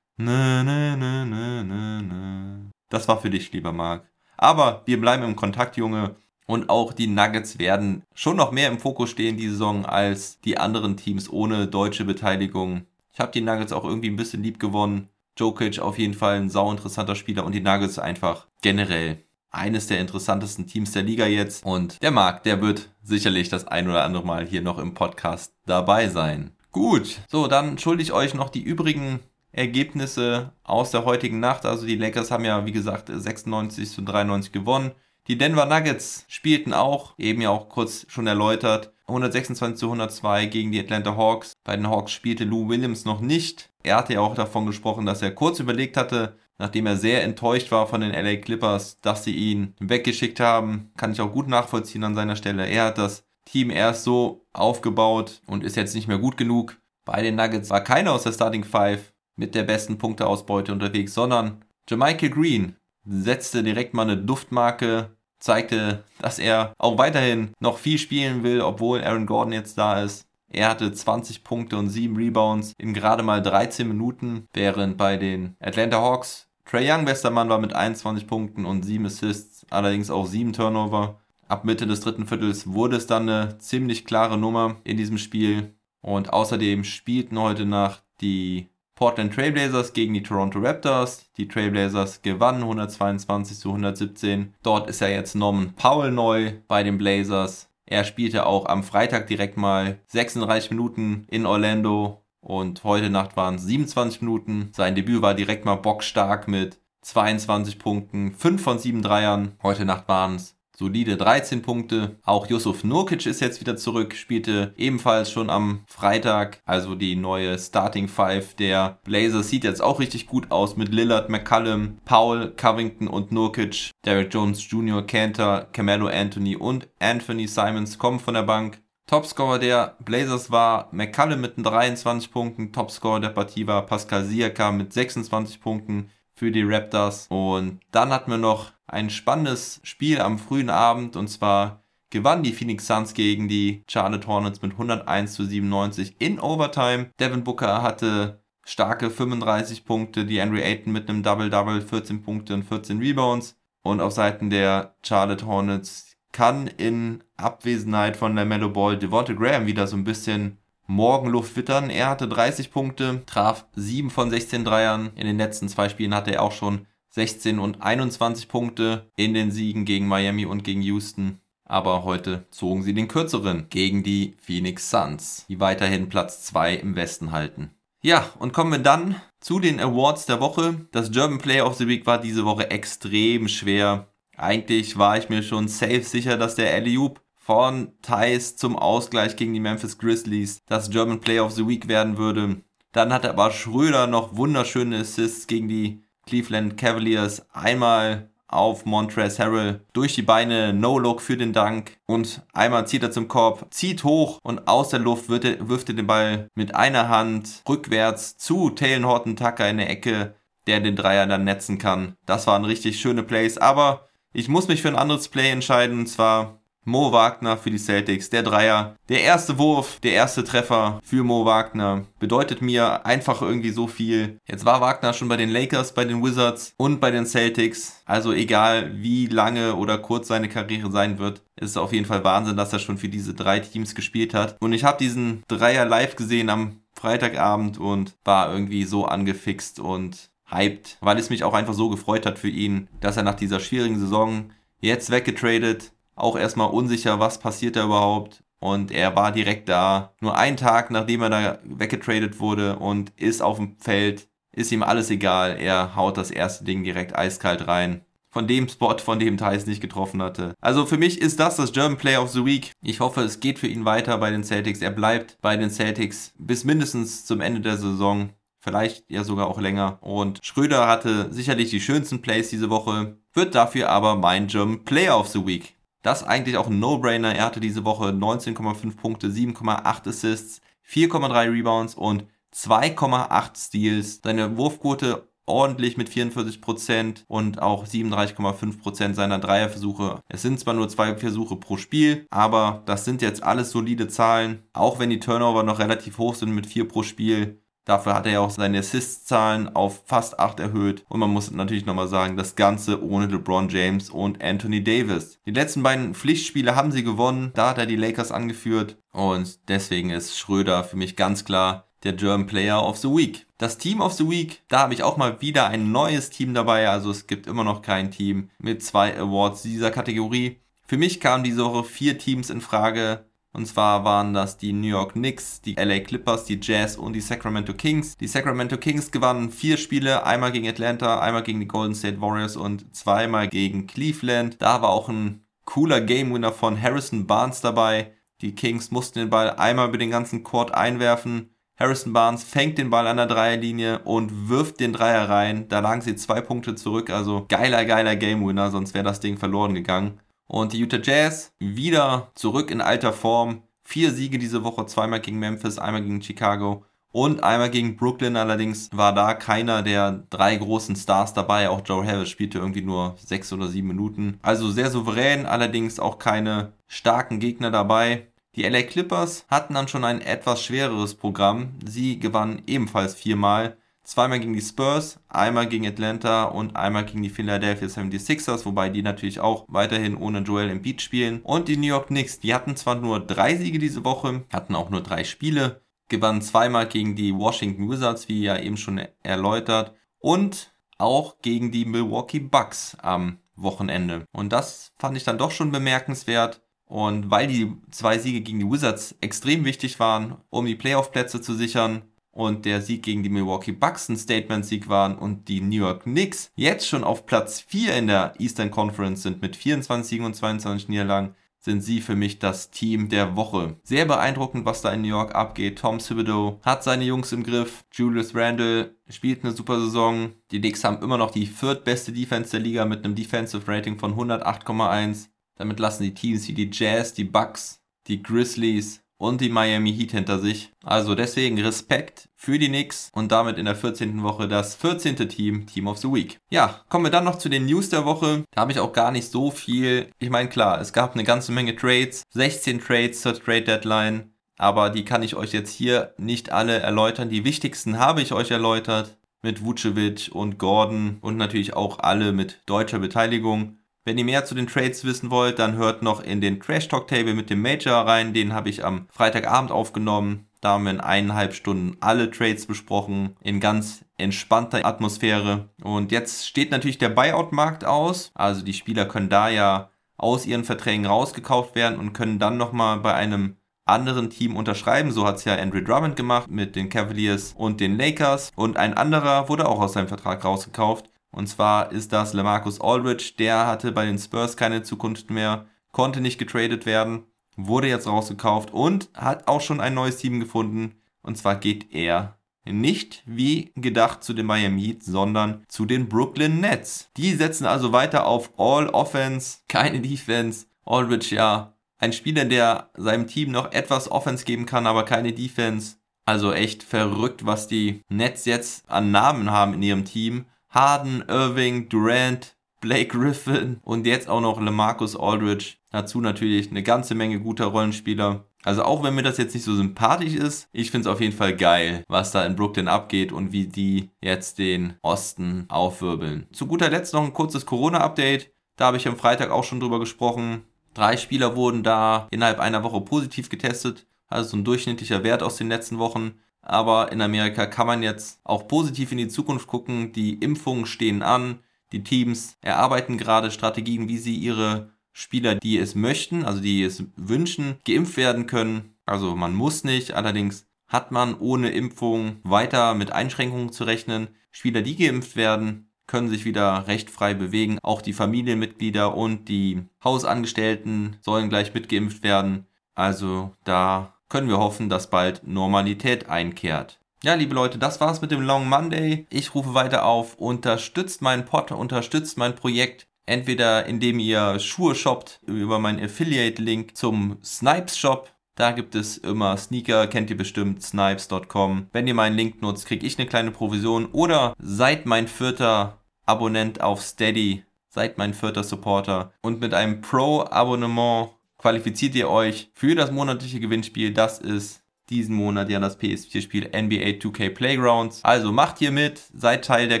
Na, 0.18 0.62
na, 0.62 0.96
na, 0.96 1.24
na, 1.24 2.02
na. 2.02 2.70
Das 2.90 3.08
war 3.08 3.18
für 3.18 3.30
dich, 3.30 3.50
lieber 3.52 3.72
Marc. 3.72 4.04
Aber 4.36 4.82
wir 4.84 5.00
bleiben 5.00 5.22
im 5.22 5.34
Kontakt, 5.34 5.78
Junge. 5.78 6.16
Und 6.46 6.68
auch 6.68 6.92
die 6.92 7.06
Nuggets 7.06 7.58
werden 7.58 8.02
schon 8.14 8.36
noch 8.36 8.52
mehr 8.52 8.68
im 8.68 8.78
Fokus 8.78 9.08
stehen 9.08 9.38
die 9.38 9.48
Saison 9.48 9.86
als 9.86 10.40
die 10.42 10.58
anderen 10.58 10.98
Teams 10.98 11.30
ohne 11.30 11.66
deutsche 11.68 12.04
Beteiligung. 12.04 12.86
Ich 13.16 13.20
habe 13.20 13.32
die 13.32 13.40
Nuggets 13.40 13.72
auch 13.72 13.84
irgendwie 13.84 14.10
ein 14.10 14.16
bisschen 14.16 14.42
lieb 14.42 14.60
gewonnen. 14.60 15.08
Jokic 15.38 15.78
auf 15.78 15.98
jeden 15.98 16.12
Fall 16.12 16.36
ein 16.36 16.50
sau 16.50 16.70
interessanter 16.70 17.14
Spieler 17.14 17.46
und 17.46 17.54
die 17.54 17.62
Nuggets 17.62 17.98
einfach 17.98 18.46
generell 18.60 19.24
eines 19.50 19.86
der 19.86 20.00
interessantesten 20.00 20.66
Teams 20.66 20.92
der 20.92 21.02
Liga 21.02 21.24
jetzt. 21.24 21.64
Und 21.64 22.02
der 22.02 22.10
Marc, 22.10 22.42
der 22.42 22.60
wird 22.60 22.90
sicherlich 23.02 23.48
das 23.48 23.66
ein 23.66 23.88
oder 23.88 24.04
andere 24.04 24.22
Mal 24.22 24.44
hier 24.44 24.60
noch 24.60 24.76
im 24.76 24.92
Podcast 24.92 25.54
dabei 25.64 26.10
sein. 26.10 26.50
Gut, 26.72 27.22
so, 27.26 27.46
dann 27.46 27.78
schulde 27.78 28.02
ich 28.02 28.12
euch 28.12 28.34
noch 28.34 28.50
die 28.50 28.60
übrigen 28.60 29.20
Ergebnisse 29.50 30.52
aus 30.62 30.90
der 30.90 31.06
heutigen 31.06 31.40
Nacht. 31.40 31.64
Also 31.64 31.86
die 31.86 31.96
Lakers 31.96 32.30
haben 32.30 32.44
ja, 32.44 32.66
wie 32.66 32.72
gesagt, 32.72 33.10
96 33.10 33.92
zu 33.92 34.02
93 34.02 34.52
gewonnen. 34.52 34.90
Die 35.28 35.36
Denver 35.36 35.66
Nuggets 35.66 36.24
spielten 36.28 36.72
auch, 36.72 37.14
eben 37.18 37.40
ja 37.40 37.50
auch 37.50 37.68
kurz 37.68 38.06
schon 38.08 38.28
erläutert, 38.28 38.92
126 39.08 39.76
zu 39.76 39.86
102 39.86 40.46
gegen 40.46 40.70
die 40.70 40.78
Atlanta 40.78 41.16
Hawks. 41.16 41.54
Bei 41.64 41.76
den 41.76 41.90
Hawks 41.90 42.12
spielte 42.12 42.44
Lou 42.44 42.68
Williams 42.68 43.04
noch 43.04 43.20
nicht. 43.20 43.70
Er 43.82 43.96
hatte 43.96 44.14
ja 44.14 44.20
auch 44.20 44.36
davon 44.36 44.66
gesprochen, 44.66 45.04
dass 45.04 45.22
er 45.22 45.32
kurz 45.32 45.58
überlegt 45.58 45.96
hatte, 45.96 46.36
nachdem 46.58 46.86
er 46.86 46.96
sehr 46.96 47.24
enttäuscht 47.24 47.72
war 47.72 47.88
von 47.88 48.02
den 48.02 48.12
LA 48.12 48.36
Clippers, 48.36 49.00
dass 49.00 49.24
sie 49.24 49.34
ihn 49.34 49.74
weggeschickt 49.80 50.38
haben. 50.38 50.92
Kann 50.96 51.10
ich 51.10 51.20
auch 51.20 51.32
gut 51.32 51.48
nachvollziehen 51.48 52.04
an 52.04 52.14
seiner 52.14 52.36
Stelle. 52.36 52.66
Er 52.66 52.86
hat 52.86 52.98
das 52.98 53.24
Team 53.46 53.70
erst 53.70 54.04
so 54.04 54.46
aufgebaut 54.52 55.40
und 55.46 55.64
ist 55.64 55.76
jetzt 55.76 55.94
nicht 55.96 56.06
mehr 56.06 56.18
gut 56.18 56.36
genug. 56.36 56.78
Bei 57.04 57.20
den 57.20 57.34
Nuggets 57.34 57.70
war 57.70 57.82
keiner 57.82 58.12
aus 58.12 58.22
der 58.22 58.32
Starting 58.32 58.64
Five 58.64 59.12
mit 59.36 59.56
der 59.56 59.64
besten 59.64 59.98
Punkteausbeute 59.98 60.72
unterwegs, 60.72 61.14
sondern 61.14 61.64
Jermichael 61.88 62.30
Green 62.30 62.76
setzte 63.04 63.62
direkt 63.62 63.94
mal 63.94 64.02
eine 64.02 64.16
Duftmarke, 64.16 65.15
zeigte, 65.38 66.04
dass 66.20 66.38
er 66.38 66.72
auch 66.78 66.98
weiterhin 66.98 67.52
noch 67.60 67.78
viel 67.78 67.98
spielen 67.98 68.42
will, 68.42 68.60
obwohl 68.60 69.02
Aaron 69.02 69.26
Gordon 69.26 69.52
jetzt 69.52 69.78
da 69.78 70.02
ist. 70.02 70.26
Er 70.48 70.70
hatte 70.70 70.92
20 70.92 71.44
Punkte 71.44 71.76
und 71.76 71.90
7 71.90 72.16
Rebounds 72.16 72.72
in 72.78 72.94
gerade 72.94 73.22
mal 73.22 73.42
13 73.42 73.86
Minuten, 73.86 74.46
während 74.52 74.96
bei 74.96 75.16
den 75.16 75.56
Atlanta 75.60 76.00
Hawks 76.00 76.46
Trey 76.66 76.90
Young 76.90 77.04
bester 77.04 77.30
Mann 77.30 77.48
war 77.48 77.60
mit 77.60 77.74
21 77.74 78.26
Punkten 78.26 78.66
und 78.66 78.82
7 78.84 79.06
Assists, 79.06 79.64
allerdings 79.70 80.10
auch 80.10 80.26
7 80.26 80.52
Turnover. 80.52 81.20
ab 81.46 81.64
Mitte 81.64 81.86
des 81.86 82.00
dritten 82.00 82.26
Viertels 82.26 82.66
wurde 82.72 82.96
es 82.96 83.06
dann 83.06 83.28
eine 83.28 83.58
ziemlich 83.58 84.04
klare 84.04 84.36
Nummer 84.36 84.76
in 84.82 84.96
diesem 84.96 85.16
Spiel. 85.16 85.76
Und 86.00 86.32
außerdem 86.32 86.82
spielten 86.82 87.38
heute 87.38 87.66
Nacht 87.66 88.02
die 88.20 88.68
Portland 88.96 89.34
Trailblazers 89.34 89.92
gegen 89.92 90.14
die 90.14 90.22
Toronto 90.22 90.58
Raptors. 90.58 91.30
Die 91.36 91.46
Trailblazers 91.46 92.22
gewannen 92.22 92.62
122 92.62 93.58
zu 93.58 93.68
117. 93.68 94.54
Dort 94.62 94.88
ist 94.88 95.00
ja 95.00 95.08
jetzt 95.08 95.34
Norman 95.34 95.74
Powell 95.74 96.10
neu 96.10 96.54
bei 96.66 96.82
den 96.82 96.96
Blazers. 96.96 97.68
Er 97.84 98.04
spielte 98.04 98.46
auch 98.46 98.64
am 98.64 98.82
Freitag 98.82 99.26
direkt 99.26 99.58
mal 99.58 100.00
36 100.06 100.70
Minuten 100.70 101.26
in 101.30 101.44
Orlando 101.44 102.24
und 102.40 102.84
heute 102.84 103.10
Nacht 103.10 103.36
waren 103.36 103.56
es 103.56 103.64
27 103.64 104.22
Minuten. 104.22 104.70
Sein 104.72 104.94
Debüt 104.94 105.20
war 105.20 105.34
direkt 105.34 105.66
mal 105.66 105.76
bockstark 105.76 106.48
mit 106.48 106.80
22 107.02 107.78
Punkten, 107.78 108.32
5 108.32 108.62
von 108.62 108.78
7 108.78 109.02
Dreiern. 109.02 109.52
Heute 109.62 109.84
Nacht 109.84 110.08
waren 110.08 110.36
es 110.36 110.55
solide 110.76 111.16
13 111.16 111.62
Punkte. 111.62 112.18
Auch 112.22 112.48
Yusuf 112.48 112.84
Nurkic 112.84 113.26
ist 113.26 113.40
jetzt 113.40 113.60
wieder 113.60 113.76
zurück, 113.76 114.14
spielte 114.14 114.74
ebenfalls 114.76 115.30
schon 115.30 115.48
am 115.48 115.84
Freitag. 115.86 116.60
Also 116.66 116.94
die 116.94 117.16
neue 117.16 117.58
Starting 117.58 118.08
Five 118.08 118.54
der 118.54 118.98
Blazers 119.04 119.48
sieht 119.48 119.64
jetzt 119.64 119.82
auch 119.82 119.98
richtig 120.00 120.26
gut 120.26 120.50
aus 120.50 120.76
mit 120.76 120.92
Lillard, 120.92 121.30
McCallum, 121.30 121.98
Paul, 122.04 122.52
Covington 122.56 123.08
und 123.08 123.32
Nurkic. 123.32 123.90
Derek 124.04 124.32
Jones 124.32 124.70
Jr., 124.70 125.06
Cantor, 125.06 125.66
Camelo 125.72 126.08
Anthony 126.08 126.56
und 126.56 126.88
Anthony 126.98 127.46
Simons 127.46 127.98
kommen 127.98 128.20
von 128.20 128.34
der 128.34 128.42
Bank. 128.42 128.78
Topscorer 129.06 129.60
der 129.60 129.96
Blazers 130.04 130.50
war 130.50 130.88
McCallum 130.90 131.40
mit 131.40 131.54
23 131.56 132.30
Punkten. 132.32 132.72
Topscorer 132.72 133.20
der 133.20 133.28
Partie 133.28 133.66
war 133.66 133.86
Pascal 133.86 134.24
Siakam 134.24 134.78
mit 134.78 134.92
26 134.92 135.60
Punkten 135.60 136.10
für 136.34 136.50
die 136.50 136.64
Raptors. 136.64 137.26
Und 137.30 137.80
dann 137.92 138.10
hatten 138.10 138.32
wir 138.32 138.38
noch 138.38 138.72
ein 138.86 139.10
spannendes 139.10 139.80
Spiel 139.82 140.20
am 140.20 140.38
frühen 140.38 140.70
Abend 140.70 141.16
und 141.16 141.28
zwar 141.28 141.82
gewannen 142.10 142.42
die 142.42 142.52
Phoenix 142.52 142.86
Suns 142.86 143.14
gegen 143.14 143.48
die 143.48 143.82
Charlotte 143.88 144.26
Hornets 144.26 144.62
mit 144.62 144.72
101 144.72 145.34
zu 145.34 145.44
97 145.44 146.16
in 146.18 146.38
Overtime. 146.38 147.10
Devin 147.18 147.44
Booker 147.44 147.82
hatte 147.82 148.40
starke 148.64 149.10
35 149.10 149.84
Punkte, 149.84 150.24
die 150.24 150.40
Henry 150.40 150.62
Ayton 150.62 150.92
mit 150.92 151.08
einem 151.08 151.22
Double-Double, 151.22 151.80
14 151.80 152.22
Punkte 152.22 152.54
und 152.54 152.64
14 152.64 152.98
Rebounds. 152.98 153.56
Und 153.82 154.00
auf 154.00 154.12
Seiten 154.12 154.50
der 154.50 154.96
Charlotte 155.04 155.46
Hornets 155.46 156.16
kann 156.32 156.66
in 156.66 157.22
Abwesenheit 157.36 158.16
von 158.16 158.34
der 158.34 158.44
Mellow 158.44 158.70
Ball 158.70 158.98
Devonta 158.98 159.32
Graham 159.32 159.66
wieder 159.66 159.86
so 159.86 159.96
ein 159.96 160.04
bisschen 160.04 160.58
Morgenluft 160.86 161.56
wittern. 161.56 161.90
Er 161.90 162.08
hatte 162.08 162.28
30 162.28 162.72
Punkte, 162.72 163.22
traf 163.26 163.66
7 163.74 164.10
von 164.10 164.30
16 164.30 164.64
Dreiern. 164.64 165.10
In 165.14 165.26
den 165.26 165.38
letzten 165.38 165.68
zwei 165.68 165.88
Spielen 165.88 166.14
hatte 166.14 166.32
er 166.32 166.42
auch 166.42 166.52
schon 166.52 166.86
16 167.16 167.58
und 167.58 167.80
21 167.80 168.46
Punkte 168.46 169.10
in 169.16 169.32
den 169.32 169.50
Siegen 169.50 169.86
gegen 169.86 170.06
Miami 170.06 170.44
und 170.44 170.64
gegen 170.64 170.82
Houston. 170.82 171.40
Aber 171.64 172.04
heute 172.04 172.44
zogen 172.50 172.82
sie 172.82 172.92
den 172.92 173.08
kürzeren 173.08 173.68
gegen 173.70 174.02
die 174.02 174.36
Phoenix 174.38 174.90
Suns, 174.90 175.46
die 175.48 175.58
weiterhin 175.58 176.10
Platz 176.10 176.44
2 176.44 176.74
im 176.74 176.94
Westen 176.94 177.32
halten. 177.32 177.70
Ja, 178.02 178.26
und 178.38 178.52
kommen 178.52 178.70
wir 178.70 178.80
dann 178.80 179.16
zu 179.40 179.60
den 179.60 179.80
Awards 179.80 180.26
der 180.26 180.40
Woche. 180.40 180.86
Das 180.92 181.10
German 181.10 181.38
Player 181.38 181.66
of 181.66 181.76
the 181.76 181.88
Week 181.88 182.06
war 182.06 182.20
diese 182.20 182.44
Woche 182.44 182.70
extrem 182.70 183.48
schwer. 183.48 184.12
Eigentlich 184.36 184.98
war 184.98 185.16
ich 185.16 185.30
mir 185.30 185.42
schon 185.42 185.68
safe 185.68 186.02
sicher, 186.02 186.36
dass 186.36 186.54
der 186.54 186.74
Alley-Oop 186.74 187.22
von 187.34 187.94
Thais 188.02 188.56
zum 188.56 188.76
Ausgleich 188.76 189.36
gegen 189.36 189.54
die 189.54 189.60
Memphis 189.60 189.96
Grizzlies 189.96 190.60
das 190.66 190.90
German 190.90 191.20
Player 191.20 191.46
of 191.46 191.52
the 191.52 191.66
Week 191.66 191.88
werden 191.88 192.18
würde. 192.18 192.60
Dann 192.92 193.10
hatte 193.10 193.30
aber 193.30 193.50
Schröder 193.52 194.06
noch 194.06 194.36
wunderschöne 194.36 194.98
Assists 194.98 195.46
gegen 195.46 195.68
die 195.68 196.02
Cleveland 196.26 196.76
Cavaliers. 196.76 197.46
Einmal 197.52 198.28
auf 198.48 198.84
Montrezl 198.84 199.42
Harrell 199.42 199.80
durch 199.92 200.14
die 200.14 200.22
Beine, 200.22 200.72
No-Look 200.72 201.20
für 201.20 201.36
den 201.36 201.52
Dank 201.52 201.98
und 202.06 202.42
einmal 202.52 202.86
zieht 202.86 203.02
er 203.02 203.10
zum 203.10 203.28
Korb, 203.28 203.66
zieht 203.70 204.04
hoch 204.04 204.38
und 204.42 204.68
aus 204.68 204.90
der 204.90 205.00
Luft 205.00 205.28
er, 205.30 205.68
wirft 205.68 205.88
er 205.88 205.94
den 205.94 206.06
Ball 206.06 206.48
mit 206.54 206.74
einer 206.74 207.08
Hand 207.08 207.62
rückwärts 207.68 208.36
zu 208.36 208.70
Taylor 208.70 209.08
Horton 209.08 209.36
Tucker 209.36 209.68
in 209.68 209.78
der 209.78 209.90
Ecke, 209.90 210.34
der 210.66 210.80
den 210.80 210.96
Dreier 210.96 211.26
dann 211.26 211.44
netzen 211.44 211.78
kann. 211.78 212.16
Das 212.24 212.46
waren 212.46 212.64
richtig 212.64 213.00
schöne 213.00 213.22
Plays, 213.22 213.58
aber 213.58 214.08
ich 214.32 214.48
muss 214.48 214.68
mich 214.68 214.82
für 214.82 214.88
ein 214.88 214.96
anderes 214.96 215.28
Play 215.28 215.50
entscheiden 215.50 216.00
und 216.00 216.06
zwar 216.06 216.60
Mo 216.88 217.10
Wagner 217.10 217.56
für 217.56 217.72
die 217.72 217.78
Celtics, 217.78 218.30
der 218.30 218.44
Dreier. 218.44 218.94
Der 219.08 219.20
erste 219.22 219.58
Wurf, 219.58 219.98
der 220.04 220.12
erste 220.12 220.44
Treffer 220.44 221.00
für 221.02 221.24
Mo 221.24 221.44
Wagner 221.44 222.04
bedeutet 222.20 222.62
mir 222.62 223.04
einfach 223.04 223.42
irgendwie 223.42 223.70
so 223.70 223.88
viel. 223.88 224.38
Jetzt 224.46 224.64
war 224.64 224.80
Wagner 224.80 225.12
schon 225.12 225.26
bei 225.26 225.36
den 225.36 225.50
Lakers, 225.50 225.94
bei 225.94 226.04
den 226.04 226.24
Wizards 226.24 226.74
und 226.76 227.00
bei 227.00 227.10
den 227.10 227.26
Celtics. 227.26 228.02
Also 228.04 228.32
egal 228.32 229.02
wie 229.02 229.26
lange 229.26 229.74
oder 229.74 229.98
kurz 229.98 230.28
seine 230.28 230.48
Karriere 230.48 230.92
sein 230.92 231.18
wird, 231.18 231.42
ist 231.56 231.70
es 231.70 231.76
auf 231.76 231.92
jeden 231.92 232.06
Fall 232.06 232.22
Wahnsinn, 232.22 232.56
dass 232.56 232.72
er 232.72 232.78
schon 232.78 232.98
für 232.98 233.08
diese 233.08 233.34
drei 233.34 233.58
Teams 233.58 233.96
gespielt 233.96 234.32
hat. 234.32 234.56
Und 234.60 234.72
ich 234.72 234.84
habe 234.84 234.98
diesen 234.98 235.42
Dreier 235.48 235.86
live 235.86 236.14
gesehen 236.14 236.50
am 236.50 236.82
Freitagabend 236.94 237.78
und 237.78 238.14
war 238.24 238.52
irgendwie 238.52 238.84
so 238.84 239.06
angefixt 239.06 239.80
und 239.80 240.30
hyped, 240.48 240.98
weil 241.00 241.18
es 241.18 241.30
mich 241.30 241.42
auch 241.42 241.54
einfach 241.54 241.74
so 241.74 241.88
gefreut 241.88 242.26
hat 242.26 242.38
für 242.38 242.48
ihn, 242.48 242.86
dass 243.00 243.16
er 243.16 243.24
nach 243.24 243.34
dieser 243.34 243.58
schwierigen 243.58 243.98
Saison 243.98 244.50
jetzt 244.80 245.10
weggetradet 245.10 245.90
auch 246.16 246.36
erstmal 246.36 246.70
unsicher, 246.70 247.20
was 247.20 247.38
passiert 247.38 247.76
da 247.76 247.84
überhaupt. 247.84 248.42
Und 248.58 248.90
er 248.90 249.14
war 249.14 249.32
direkt 249.32 249.68
da, 249.68 250.14
nur 250.20 250.36
einen 250.36 250.56
Tag 250.56 250.90
nachdem 250.90 251.22
er 251.22 251.30
da 251.30 251.58
weggetradet 251.64 252.40
wurde 252.40 252.78
und 252.78 253.12
ist 253.16 253.42
auf 253.42 253.58
dem 253.58 253.76
Feld, 253.78 254.28
ist 254.50 254.72
ihm 254.72 254.82
alles 254.82 255.10
egal. 255.10 255.58
Er 255.60 255.94
haut 255.94 256.16
das 256.16 256.30
erste 256.30 256.64
Ding 256.64 256.82
direkt 256.82 257.16
eiskalt 257.16 257.68
rein. 257.68 258.00
Von 258.30 258.46
dem 258.46 258.68
Spot, 258.68 258.98
von 258.98 259.18
dem 259.18 259.38
Thais 259.38 259.66
nicht 259.66 259.80
getroffen 259.80 260.20
hatte. 260.20 260.54
Also 260.60 260.84
für 260.84 260.98
mich 260.98 261.20
ist 261.20 261.40
das 261.40 261.56
das 261.56 261.72
German 261.72 261.96
Player 261.96 262.22
of 262.22 262.30
the 262.30 262.44
Week. 262.44 262.72
Ich 262.82 263.00
hoffe, 263.00 263.22
es 263.22 263.40
geht 263.40 263.58
für 263.58 263.66
ihn 263.66 263.84
weiter 263.84 264.18
bei 264.18 264.30
den 264.30 264.44
Celtics. 264.44 264.82
Er 264.82 264.90
bleibt 264.90 265.38
bei 265.40 265.56
den 265.56 265.70
Celtics 265.70 266.32
bis 266.38 266.64
mindestens 266.64 267.24
zum 267.24 267.40
Ende 267.40 267.60
der 267.60 267.78
Saison. 267.78 268.30
Vielleicht 268.60 269.04
ja 269.08 269.24
sogar 269.24 269.46
auch 269.46 269.60
länger. 269.60 269.98
Und 270.00 270.40
Schröder 270.42 270.86
hatte 270.86 271.32
sicherlich 271.32 271.70
die 271.70 271.80
schönsten 271.80 272.20
Plays 272.20 272.50
diese 272.50 272.68
Woche, 272.68 273.16
wird 273.32 273.54
dafür 273.54 273.90
aber 273.90 274.16
mein 274.16 274.48
German 274.48 274.84
Player 274.84 275.18
of 275.18 275.28
the 275.28 275.46
Week. 275.46 275.75
Das 276.06 276.22
eigentlich 276.22 276.56
auch 276.56 276.68
ein 276.68 276.78
No-Brainer. 276.78 277.34
Er 277.34 277.46
hatte 277.46 277.58
diese 277.58 277.84
Woche 277.84 278.10
19,5 278.10 278.96
Punkte, 278.96 279.26
7,8 279.26 280.08
Assists, 280.08 280.60
4,3 280.88 281.50
Rebounds 281.50 281.96
und 281.96 282.26
2,8 282.54 283.58
Steals. 283.58 284.20
Seine 284.22 284.56
Wurfquote 284.56 285.28
ordentlich 285.46 285.96
mit 285.96 286.08
44% 286.08 287.24
und 287.26 287.60
auch 287.60 287.86
37,5% 287.86 289.14
seiner 289.14 289.40
Dreierversuche. 289.40 290.20
Es 290.28 290.42
sind 290.42 290.60
zwar 290.60 290.74
nur 290.74 290.88
zwei 290.88 291.16
Versuche 291.16 291.56
pro 291.56 291.76
Spiel, 291.76 292.28
aber 292.30 292.84
das 292.86 293.04
sind 293.04 293.20
jetzt 293.20 293.42
alles 293.42 293.72
solide 293.72 294.06
Zahlen. 294.06 294.62
Auch 294.74 295.00
wenn 295.00 295.10
die 295.10 295.18
Turnover 295.18 295.64
noch 295.64 295.80
relativ 295.80 296.18
hoch 296.18 296.36
sind 296.36 296.52
mit 296.52 296.68
4 296.68 296.86
pro 296.86 297.02
Spiel, 297.02 297.60
Dafür 297.86 298.14
hat 298.14 298.26
er 298.26 298.32
ja 298.32 298.40
auch 298.40 298.50
seine 298.50 298.80
Assist-Zahlen 298.80 299.74
auf 299.74 300.02
fast 300.06 300.40
8 300.40 300.58
erhöht. 300.60 301.04
Und 301.08 301.20
man 301.20 301.30
muss 301.30 301.50
natürlich 301.52 301.86
nochmal 301.86 302.08
sagen, 302.08 302.36
das 302.36 302.56
Ganze 302.56 303.02
ohne 303.02 303.26
LeBron 303.26 303.68
James 303.68 304.10
und 304.10 304.42
Anthony 304.42 304.82
Davis. 304.82 305.38
Die 305.46 305.52
letzten 305.52 305.84
beiden 305.84 306.12
Pflichtspiele 306.14 306.74
haben 306.74 306.90
sie 306.90 307.04
gewonnen. 307.04 307.52
Da 307.54 307.70
hat 307.70 307.78
er 307.78 307.86
die 307.86 307.96
Lakers 307.96 308.32
angeführt. 308.32 308.96
Und 309.12 309.68
deswegen 309.68 310.10
ist 310.10 310.36
Schröder 310.36 310.82
für 310.82 310.96
mich 310.96 311.14
ganz 311.14 311.44
klar 311.44 311.86
der 312.02 312.12
German 312.12 312.48
Player 312.48 312.84
of 312.84 312.98
the 312.98 313.08
Week. 313.08 313.46
Das 313.56 313.78
Team 313.78 314.00
of 314.00 314.12
the 314.12 314.28
Week, 314.28 314.62
da 314.68 314.80
habe 314.80 314.94
ich 314.94 315.04
auch 315.04 315.16
mal 315.16 315.40
wieder 315.40 315.68
ein 315.68 315.92
neues 315.92 316.30
Team 316.30 316.54
dabei. 316.54 316.88
Also 316.88 317.12
es 317.12 317.28
gibt 317.28 317.46
immer 317.46 317.64
noch 317.64 317.82
kein 317.82 318.10
Team 318.10 318.50
mit 318.58 318.82
zwei 318.82 319.16
Awards 319.16 319.62
dieser 319.62 319.92
Kategorie. 319.92 320.60
Für 320.86 320.98
mich 320.98 321.20
kamen 321.20 321.44
diese 321.44 321.64
Woche 321.64 321.84
vier 321.84 322.18
Teams 322.18 322.50
in 322.50 322.60
Frage. 322.60 323.26
Und 323.56 323.64
zwar 323.64 324.04
waren 324.04 324.34
das 324.34 324.58
die 324.58 324.74
New 324.74 324.86
York 324.86 325.14
Knicks, 325.14 325.62
die 325.62 325.76
LA 325.76 326.00
Clippers, 326.00 326.44
die 326.44 326.60
Jazz 326.60 326.96
und 326.96 327.14
die 327.14 327.22
Sacramento 327.22 327.72
Kings. 327.72 328.14
Die 328.18 328.28
Sacramento 328.28 328.76
Kings 328.76 329.10
gewannen 329.10 329.50
vier 329.50 329.78
Spiele, 329.78 330.26
einmal 330.26 330.52
gegen 330.52 330.68
Atlanta, 330.68 331.20
einmal 331.20 331.42
gegen 331.42 331.60
die 331.60 331.66
Golden 331.66 331.94
State 331.94 332.20
Warriors 332.20 332.58
und 332.58 332.94
zweimal 332.94 333.48
gegen 333.48 333.86
Cleveland. 333.86 334.60
Da 334.60 334.82
war 334.82 334.90
auch 334.90 335.08
ein 335.08 335.46
cooler 335.64 336.02
Game 336.02 336.34
Winner 336.34 336.52
von 336.52 336.80
Harrison 336.80 337.26
Barnes 337.26 337.62
dabei. 337.62 338.12
Die 338.42 338.54
Kings 338.54 338.90
mussten 338.90 339.20
den 339.20 339.30
Ball 339.30 339.48
einmal 339.48 339.88
über 339.88 339.96
den 339.96 340.10
ganzen 340.10 340.42
Court 340.42 340.74
einwerfen. 340.74 341.48
Harrison 341.78 342.12
Barnes 342.12 342.44
fängt 342.44 342.76
den 342.76 342.90
Ball 342.90 343.06
an 343.06 343.16
der 343.16 343.24
Dreierlinie 343.24 344.00
und 344.00 344.50
wirft 344.50 344.80
den 344.80 344.92
Dreier 344.92 345.30
rein. 345.30 345.66
Da 345.68 345.80
lagen 345.80 346.02
sie 346.02 346.14
zwei 346.16 346.42
Punkte 346.42 346.74
zurück. 346.74 347.08
Also 347.08 347.46
geiler, 347.48 347.86
geiler 347.86 348.16
Game 348.16 348.46
Winner, 348.46 348.70
sonst 348.70 348.92
wäre 348.92 349.04
das 349.04 349.20
Ding 349.20 349.38
verloren 349.38 349.72
gegangen. 349.72 350.20
Und 350.46 350.72
die 350.72 350.78
Utah 350.78 351.00
Jazz 351.02 351.52
wieder 351.58 352.30
zurück 352.34 352.70
in 352.70 352.80
alter 352.80 353.12
Form. 353.12 353.62
Vier 353.82 354.10
Siege 354.10 354.38
diese 354.38 354.64
Woche, 354.64 354.86
zweimal 354.86 355.20
gegen 355.20 355.38
Memphis, 355.38 355.78
einmal 355.78 356.02
gegen 356.02 356.22
Chicago 356.22 356.84
und 357.12 357.42
einmal 357.42 357.70
gegen 357.70 357.96
Brooklyn. 357.96 358.36
Allerdings 358.36 358.90
war 358.92 359.14
da 359.14 359.34
keiner 359.34 359.82
der 359.82 360.24
drei 360.28 360.56
großen 360.56 360.96
Stars 360.96 361.32
dabei. 361.34 361.70
Auch 361.70 361.82
Joe 361.84 362.06
Harris 362.06 362.28
spielte 362.28 362.58
irgendwie 362.58 362.82
nur 362.82 363.14
sechs 363.18 363.52
oder 363.52 363.68
sieben 363.68 363.88
Minuten. 363.88 364.38
Also 364.42 364.70
sehr 364.70 364.90
souverän, 364.90 365.46
allerdings 365.46 365.98
auch 365.98 366.18
keine 366.18 366.72
starken 366.86 367.40
Gegner 367.40 367.70
dabei. 367.70 368.26
Die 368.54 368.62
LA 368.62 368.82
Clippers 368.82 369.44
hatten 369.48 369.74
dann 369.74 369.88
schon 369.88 370.04
ein 370.04 370.20
etwas 370.20 370.62
schwereres 370.62 371.14
Programm. 371.14 371.74
Sie 371.86 372.18
gewannen 372.18 372.62
ebenfalls 372.66 373.14
viermal. 373.14 373.76
Zweimal 374.06 374.38
gegen 374.38 374.54
die 374.54 374.60
Spurs, 374.60 375.18
einmal 375.28 375.66
gegen 375.66 375.86
Atlanta 375.86 376.44
und 376.44 376.76
einmal 376.76 377.04
gegen 377.04 377.22
die 377.22 377.28
Philadelphia 377.28 377.88
76ers, 377.88 378.64
wobei 378.64 378.88
die 378.88 379.02
natürlich 379.02 379.40
auch 379.40 379.66
weiterhin 379.68 380.16
ohne 380.16 380.40
Joel 380.40 380.70
Embiid 380.70 381.02
spielen. 381.02 381.40
Und 381.42 381.68
die 381.68 381.76
New 381.76 381.88
York 381.88 382.06
Knicks, 382.06 382.38
die 382.38 382.54
hatten 382.54 382.76
zwar 382.76 382.94
nur 382.94 383.20
drei 383.20 383.56
Siege 383.56 383.78
diese 383.78 384.04
Woche, 384.04 384.44
hatten 384.52 384.74
auch 384.74 384.90
nur 384.90 385.02
drei 385.02 385.24
Spiele, 385.24 385.82
gewannen 386.08 386.40
zweimal 386.40 386.86
gegen 386.86 387.16
die 387.16 387.34
Washington 387.34 387.90
Wizards, 387.90 388.28
wie 388.28 388.42
ja 388.42 388.58
eben 388.58 388.76
schon 388.76 389.00
erläutert, 389.22 389.92
und 390.18 390.72
auch 390.98 391.40
gegen 391.42 391.72
die 391.72 391.84
Milwaukee 391.84 392.38
Bucks 392.38 392.96
am 393.02 393.38
Wochenende. 393.56 394.24
Und 394.32 394.52
das 394.52 394.92
fand 394.98 395.16
ich 395.16 395.24
dann 395.24 395.38
doch 395.38 395.50
schon 395.50 395.72
bemerkenswert. 395.72 396.62
Und 396.88 397.32
weil 397.32 397.48
die 397.48 397.72
zwei 397.90 398.18
Siege 398.18 398.42
gegen 398.42 398.60
die 398.60 398.70
Wizards 398.70 399.16
extrem 399.20 399.64
wichtig 399.64 399.98
waren, 399.98 400.36
um 400.50 400.66
die 400.66 400.76
Playoff-Plätze 400.76 401.40
zu 401.40 401.54
sichern, 401.54 402.02
und 402.36 402.66
der 402.66 402.82
Sieg 402.82 403.02
gegen 403.02 403.22
die 403.22 403.30
Milwaukee 403.30 403.72
Bucks 403.72 404.08
ein 404.08 404.16
Statement-Sieg 404.16 404.88
waren 404.88 405.16
und 405.16 405.48
die 405.48 405.62
New 405.62 405.76
York 405.76 406.02
Knicks 406.02 406.52
jetzt 406.54 406.86
schon 406.86 407.02
auf 407.02 407.24
Platz 407.24 407.62
4 407.62 407.96
in 407.96 408.06
der 408.08 408.34
Eastern 408.38 408.70
Conference 408.70 409.22
sind 409.22 409.40
mit 409.40 409.56
24 409.56 410.08
Siegen 410.08 410.26
und 410.26 410.36
22 410.36 410.88
Niederlagen, 410.88 411.34
sind 411.58 411.80
sie 411.80 412.00
für 412.00 412.14
mich 412.14 412.38
das 412.38 412.70
Team 412.70 413.08
der 413.08 413.36
Woche. 413.36 413.76
Sehr 413.82 414.04
beeindruckend, 414.04 414.66
was 414.66 414.82
da 414.82 414.92
in 414.92 415.00
New 415.00 415.08
York 415.08 415.34
abgeht. 415.34 415.78
Tom 415.78 415.98
Thibodeau 415.98 416.60
hat 416.62 416.84
seine 416.84 417.04
Jungs 417.04 417.32
im 417.32 417.42
Griff. 417.42 417.84
Julius 417.90 418.34
Randle 418.34 418.94
spielt 419.08 419.42
eine 419.42 419.52
super 419.52 419.80
Saison. 419.80 420.32
Die 420.50 420.60
Knicks 420.60 420.84
haben 420.84 421.02
immer 421.02 421.18
noch 421.18 421.30
die 421.30 421.46
viertbeste 421.46 422.12
Defense 422.12 422.50
der 422.50 422.60
Liga 422.60 422.84
mit 422.84 423.04
einem 423.04 423.14
Defensive 423.14 423.66
Rating 423.66 423.98
von 423.98 424.14
108,1. 424.14 425.28
Damit 425.56 425.80
lassen 425.80 426.02
die 426.02 426.14
Teams 426.14 426.46
wie 426.46 426.52
die 426.52 426.70
Jazz, 426.70 427.14
die 427.14 427.24
Bucks, 427.24 427.82
die 428.06 428.22
Grizzlies 428.22 429.02
und 429.18 429.40
die 429.40 429.48
Miami 429.48 429.92
Heat 429.92 430.12
hinter 430.12 430.38
sich. 430.38 430.72
Also 430.84 431.14
deswegen 431.14 431.58
Respekt 431.60 432.28
für 432.34 432.58
die 432.58 432.68
Knicks 432.68 433.10
und 433.12 433.32
damit 433.32 433.58
in 433.58 433.64
der 433.64 433.76
14. 433.76 434.22
Woche 434.22 434.48
das 434.48 434.74
14. 434.76 435.28
Team, 435.28 435.66
Team 435.66 435.86
of 435.86 435.98
the 435.98 436.12
Week. 436.12 436.38
Ja, 436.50 436.82
kommen 436.88 437.04
wir 437.04 437.10
dann 437.10 437.24
noch 437.24 437.38
zu 437.38 437.48
den 437.48 437.66
News 437.66 437.88
der 437.88 438.04
Woche. 438.04 438.44
Da 438.52 438.60
habe 438.60 438.72
ich 438.72 438.78
auch 438.78 438.92
gar 438.92 439.10
nicht 439.10 439.30
so 439.30 439.50
viel. 439.50 440.10
Ich 440.18 440.30
meine, 440.30 440.48
klar, 440.48 440.80
es 440.80 440.92
gab 440.92 441.14
eine 441.14 441.24
ganze 441.24 441.52
Menge 441.52 441.74
Trades, 441.76 442.22
16 442.30 442.80
Trades 442.80 443.22
zur 443.22 443.34
Trade 443.34 443.62
Deadline, 443.62 444.32
aber 444.58 444.90
die 444.90 445.04
kann 445.04 445.22
ich 445.22 445.34
euch 445.34 445.52
jetzt 445.52 445.72
hier 445.72 446.14
nicht 446.18 446.52
alle 446.52 446.78
erläutern. 446.78 447.28
Die 447.30 447.44
wichtigsten 447.44 447.98
habe 447.98 448.22
ich 448.22 448.32
euch 448.32 448.50
erläutert 448.50 449.18
mit 449.42 449.64
Vucevic 449.64 450.30
und 450.32 450.58
Gordon 450.58 451.18
und 451.20 451.36
natürlich 451.36 451.74
auch 451.74 452.00
alle 452.00 452.32
mit 452.32 452.62
deutscher 452.66 452.98
Beteiligung. 452.98 453.78
Wenn 454.06 454.18
ihr 454.18 454.24
mehr 454.24 454.44
zu 454.44 454.54
den 454.54 454.68
Trades 454.68 455.04
wissen 455.04 455.32
wollt, 455.32 455.58
dann 455.58 455.74
hört 455.74 456.00
noch 456.00 456.22
in 456.22 456.40
den 456.40 456.60
Trash 456.60 456.86
Talk 456.86 457.08
Table 457.08 457.34
mit 457.34 457.50
dem 457.50 457.60
Major 457.60 458.06
rein. 458.06 458.32
Den 458.32 458.52
habe 458.52 458.68
ich 458.68 458.84
am 458.84 459.08
Freitagabend 459.10 459.72
aufgenommen. 459.72 460.46
Da 460.60 460.74
haben 460.74 460.84
wir 460.84 460.92
in 460.92 461.00
eineinhalb 461.00 461.54
Stunden 461.54 461.96
alle 461.98 462.30
Trades 462.30 462.66
besprochen, 462.66 463.34
in 463.42 463.58
ganz 463.58 464.04
entspannter 464.16 464.86
Atmosphäre. 464.86 465.70
Und 465.82 466.12
jetzt 466.12 466.46
steht 466.46 466.70
natürlich 466.70 466.98
der 466.98 467.08
Buyout-Markt 467.08 467.84
aus. 467.84 468.30
Also 468.34 468.62
die 468.62 468.74
Spieler 468.74 469.06
können 469.06 469.28
da 469.28 469.48
ja 469.48 469.90
aus 470.16 470.46
ihren 470.46 470.62
Verträgen 470.62 471.04
rausgekauft 471.04 471.74
werden 471.74 471.98
und 471.98 472.12
können 472.12 472.38
dann 472.38 472.56
nochmal 472.56 473.00
bei 473.00 473.12
einem 473.12 473.56
anderen 473.86 474.30
Team 474.30 474.56
unterschreiben. 474.56 475.10
So 475.10 475.26
hat 475.26 475.38
es 475.38 475.44
ja 475.46 475.56
Andrew 475.56 475.80
Drummond 475.80 476.14
gemacht 476.14 476.48
mit 476.48 476.76
den 476.76 476.90
Cavaliers 476.90 477.54
und 477.56 477.80
den 477.80 477.98
Lakers. 477.98 478.52
Und 478.54 478.76
ein 478.76 478.94
anderer 478.94 479.48
wurde 479.48 479.68
auch 479.68 479.80
aus 479.80 479.94
seinem 479.94 480.06
Vertrag 480.06 480.44
rausgekauft. 480.44 481.10
Und 481.30 481.48
zwar 481.48 481.92
ist 481.92 482.12
das 482.12 482.32
Lamarcus 482.32 482.80
Aldridge. 482.80 483.34
Der 483.38 483.66
hatte 483.66 483.92
bei 483.92 484.06
den 484.06 484.18
Spurs 484.18 484.56
keine 484.56 484.82
Zukunft 484.82 485.30
mehr, 485.30 485.66
konnte 485.92 486.20
nicht 486.20 486.38
getradet 486.38 486.86
werden, 486.86 487.24
wurde 487.56 487.88
jetzt 487.88 488.06
rausgekauft 488.06 488.72
und 488.72 489.10
hat 489.14 489.48
auch 489.48 489.60
schon 489.60 489.80
ein 489.80 489.94
neues 489.94 490.18
Team 490.18 490.40
gefunden. 490.40 490.96
Und 491.22 491.36
zwar 491.36 491.56
geht 491.56 491.92
er 491.92 492.38
nicht 492.64 493.22
wie 493.26 493.72
gedacht 493.76 494.24
zu 494.24 494.32
den 494.34 494.46
Miami 494.46 494.82
Heat, 494.82 495.04
sondern 495.04 495.64
zu 495.68 495.86
den 495.86 496.08
Brooklyn 496.08 496.60
Nets. 496.60 497.10
Die 497.16 497.34
setzen 497.34 497.66
also 497.66 497.92
weiter 497.92 498.26
auf 498.26 498.58
All 498.58 498.88
Offense, 498.88 499.58
keine 499.68 500.00
Defense. 500.00 500.66
Aldridge 500.84 501.34
ja 501.34 501.74
ein 501.98 502.12
Spieler, 502.12 502.44
der 502.44 502.90
seinem 502.96 503.26
Team 503.26 503.50
noch 503.50 503.72
etwas 503.72 504.10
Offense 504.10 504.44
geben 504.44 504.66
kann, 504.66 504.86
aber 504.86 505.04
keine 505.04 505.32
Defense. 505.32 505.96
Also 506.24 506.52
echt 506.52 506.82
verrückt, 506.82 507.46
was 507.46 507.68
die 507.68 508.02
Nets 508.08 508.44
jetzt 508.44 508.88
an 508.90 509.12
Namen 509.12 509.50
haben 509.50 509.74
in 509.74 509.82
ihrem 509.82 510.04
Team. 510.04 510.46
Harden, 510.76 511.24
Irving, 511.26 511.88
Durant, 511.88 512.54
Blake 512.82 513.06
Griffin 513.06 513.80
und 513.82 514.06
jetzt 514.06 514.28
auch 514.28 514.42
noch 514.42 514.60
LeMarcus 514.60 515.16
Aldridge. 515.16 515.76
Dazu 515.90 516.20
natürlich 516.20 516.70
eine 516.70 516.82
ganze 516.82 517.14
Menge 517.14 517.40
guter 517.40 517.64
Rollenspieler. 517.64 518.44
Also 518.62 518.82
auch 518.82 519.02
wenn 519.02 519.14
mir 519.14 519.22
das 519.22 519.38
jetzt 519.38 519.54
nicht 519.54 519.64
so 519.64 519.74
sympathisch 519.74 520.34
ist, 520.34 520.68
ich 520.72 520.90
finde 520.90 521.08
es 521.08 521.14
auf 521.14 521.22
jeden 521.22 521.34
Fall 521.34 521.56
geil, 521.56 522.04
was 522.08 522.30
da 522.30 522.44
in 522.44 522.56
Brooklyn 522.56 522.88
abgeht 522.88 523.32
und 523.32 523.52
wie 523.52 523.68
die 523.68 524.10
jetzt 524.20 524.58
den 524.58 524.98
Osten 525.00 525.64
aufwirbeln. 525.68 526.46
Zu 526.52 526.66
guter 526.66 526.90
Letzt 526.90 527.14
noch 527.14 527.24
ein 527.24 527.32
kurzes 527.32 527.64
Corona-Update. 527.64 528.52
Da 528.76 528.84
habe 528.84 528.98
ich 528.98 529.08
am 529.08 529.16
Freitag 529.16 529.50
auch 529.50 529.64
schon 529.64 529.80
drüber 529.80 529.98
gesprochen. 529.98 530.64
Drei 530.92 531.16
Spieler 531.16 531.56
wurden 531.56 531.84
da 531.84 532.28
innerhalb 532.30 532.60
einer 532.60 532.82
Woche 532.82 533.00
positiv 533.00 533.48
getestet. 533.48 534.06
Also 534.28 534.50
so 534.50 534.56
ein 534.58 534.64
durchschnittlicher 534.64 535.24
Wert 535.24 535.42
aus 535.42 535.56
den 535.56 535.68
letzten 535.68 535.98
Wochen 535.98 536.34
aber 536.66 537.12
in 537.12 537.20
Amerika 537.20 537.66
kann 537.66 537.86
man 537.86 538.02
jetzt 538.02 538.40
auch 538.44 538.66
positiv 538.68 539.12
in 539.12 539.18
die 539.18 539.28
Zukunft 539.28 539.66
gucken. 539.66 540.12
Die 540.12 540.34
Impfungen 540.34 540.86
stehen 540.86 541.22
an, 541.22 541.60
die 541.92 542.02
Teams 542.02 542.56
erarbeiten 542.60 543.18
gerade 543.18 543.50
Strategien, 543.50 544.08
wie 544.08 544.18
sie 544.18 544.34
ihre 544.34 544.90
Spieler, 545.12 545.54
die 545.54 545.78
es 545.78 545.94
möchten, 545.94 546.44
also 546.44 546.60
die 546.60 546.82
es 546.82 547.04
wünschen, 547.16 547.76
geimpft 547.86 548.16
werden 548.16 548.46
können. 548.46 548.96
Also 549.06 549.36
man 549.36 549.54
muss 549.54 549.84
nicht, 549.84 550.12
allerdings 550.12 550.66
hat 550.88 551.12
man 551.12 551.38
ohne 551.38 551.70
Impfung 551.70 552.36
weiter 552.42 552.94
mit 552.94 553.12
Einschränkungen 553.12 553.72
zu 553.72 553.84
rechnen. 553.84 554.28
Spieler, 554.50 554.82
die 554.82 554.96
geimpft 554.96 555.36
werden, 555.36 555.90
können 556.06 556.28
sich 556.28 556.44
wieder 556.44 556.86
recht 556.86 557.10
frei 557.10 557.34
bewegen. 557.34 557.78
Auch 557.82 558.02
die 558.02 558.12
Familienmitglieder 558.12 559.16
und 559.16 559.48
die 559.48 559.84
Hausangestellten 560.02 561.16
sollen 561.20 561.48
gleich 561.48 561.74
mitgeimpft 561.74 562.22
werden. 562.22 562.66
Also 562.94 563.54
da 563.64 564.15
können 564.28 564.48
wir 564.48 564.58
hoffen, 564.58 564.88
dass 564.88 565.10
bald 565.10 565.46
Normalität 565.46 566.28
einkehrt. 566.28 566.98
Ja, 567.22 567.34
liebe 567.34 567.54
Leute, 567.54 567.78
das 567.78 568.00
war's 568.00 568.20
mit 568.20 568.30
dem 568.30 568.42
Long 568.42 568.68
Monday. 568.68 569.26
Ich 569.30 569.54
rufe 569.54 569.74
weiter 569.74 570.04
auf, 570.04 570.34
unterstützt 570.36 571.22
meinen 571.22 571.44
Pod, 571.44 571.72
unterstützt 571.72 572.38
mein 572.38 572.54
Projekt. 572.54 573.08
Entweder 573.24 573.86
indem 573.86 574.20
ihr 574.20 574.60
Schuhe 574.60 574.94
shoppt 574.94 575.40
über 575.46 575.78
meinen 575.78 576.02
Affiliate-Link 576.02 576.96
zum 576.96 577.38
Snipes 577.42 577.98
Shop. 577.98 578.30
Da 578.54 578.70
gibt 578.70 578.94
es 578.94 579.18
immer 579.18 579.56
Sneaker, 579.56 580.06
kennt 580.06 580.30
ihr 580.30 580.36
bestimmt, 580.36 580.82
snipes.com. 580.82 581.88
Wenn 581.92 582.06
ihr 582.06 582.14
meinen 582.14 582.36
Link 582.36 582.62
nutzt, 582.62 582.86
kriege 582.86 583.06
ich 583.06 583.18
eine 583.18 583.28
kleine 583.28 583.50
Provision. 583.50 584.06
Oder 584.12 584.54
seid 584.58 585.04
mein 585.04 585.26
vierter 585.26 585.98
Abonnent 586.24 586.80
auf 586.80 587.02
Steady. 587.02 587.64
Seid 587.88 588.18
mein 588.18 588.34
vierter 588.34 588.62
Supporter. 588.62 589.32
Und 589.42 589.60
mit 589.60 589.74
einem 589.74 590.00
Pro-Abonnement 590.00 591.30
qualifiziert 591.58 592.14
ihr 592.14 592.28
euch 592.28 592.70
für 592.74 592.94
das 592.94 593.10
monatliche 593.10 593.60
Gewinnspiel. 593.60 594.12
Das 594.12 594.38
ist 594.38 594.82
diesen 595.08 595.36
Monat 595.36 595.70
ja 595.70 595.78
das 595.78 596.00
PS4-Spiel 596.00 596.68
NBA 596.68 597.18
2K 597.20 597.50
Playgrounds. 597.50 598.24
Also 598.24 598.52
macht 598.52 598.78
hier 598.78 598.90
mit, 598.90 599.22
seid 599.32 599.64
Teil 599.64 599.88
der 599.88 600.00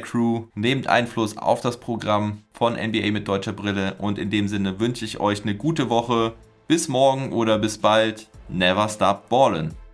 Crew, 0.00 0.46
nehmt 0.54 0.88
Einfluss 0.88 1.36
auf 1.36 1.60
das 1.60 1.78
Programm 1.78 2.42
von 2.50 2.74
NBA 2.74 3.12
mit 3.12 3.28
deutscher 3.28 3.52
Brille 3.52 3.94
und 3.98 4.18
in 4.18 4.30
dem 4.30 4.48
Sinne 4.48 4.80
wünsche 4.80 5.04
ich 5.04 5.20
euch 5.20 5.42
eine 5.42 5.54
gute 5.54 5.90
Woche. 5.90 6.34
Bis 6.68 6.88
morgen 6.88 7.32
oder 7.32 7.58
bis 7.58 7.78
bald. 7.78 8.28
Never 8.48 8.88
stop 8.88 9.28
ballin'. 9.28 9.85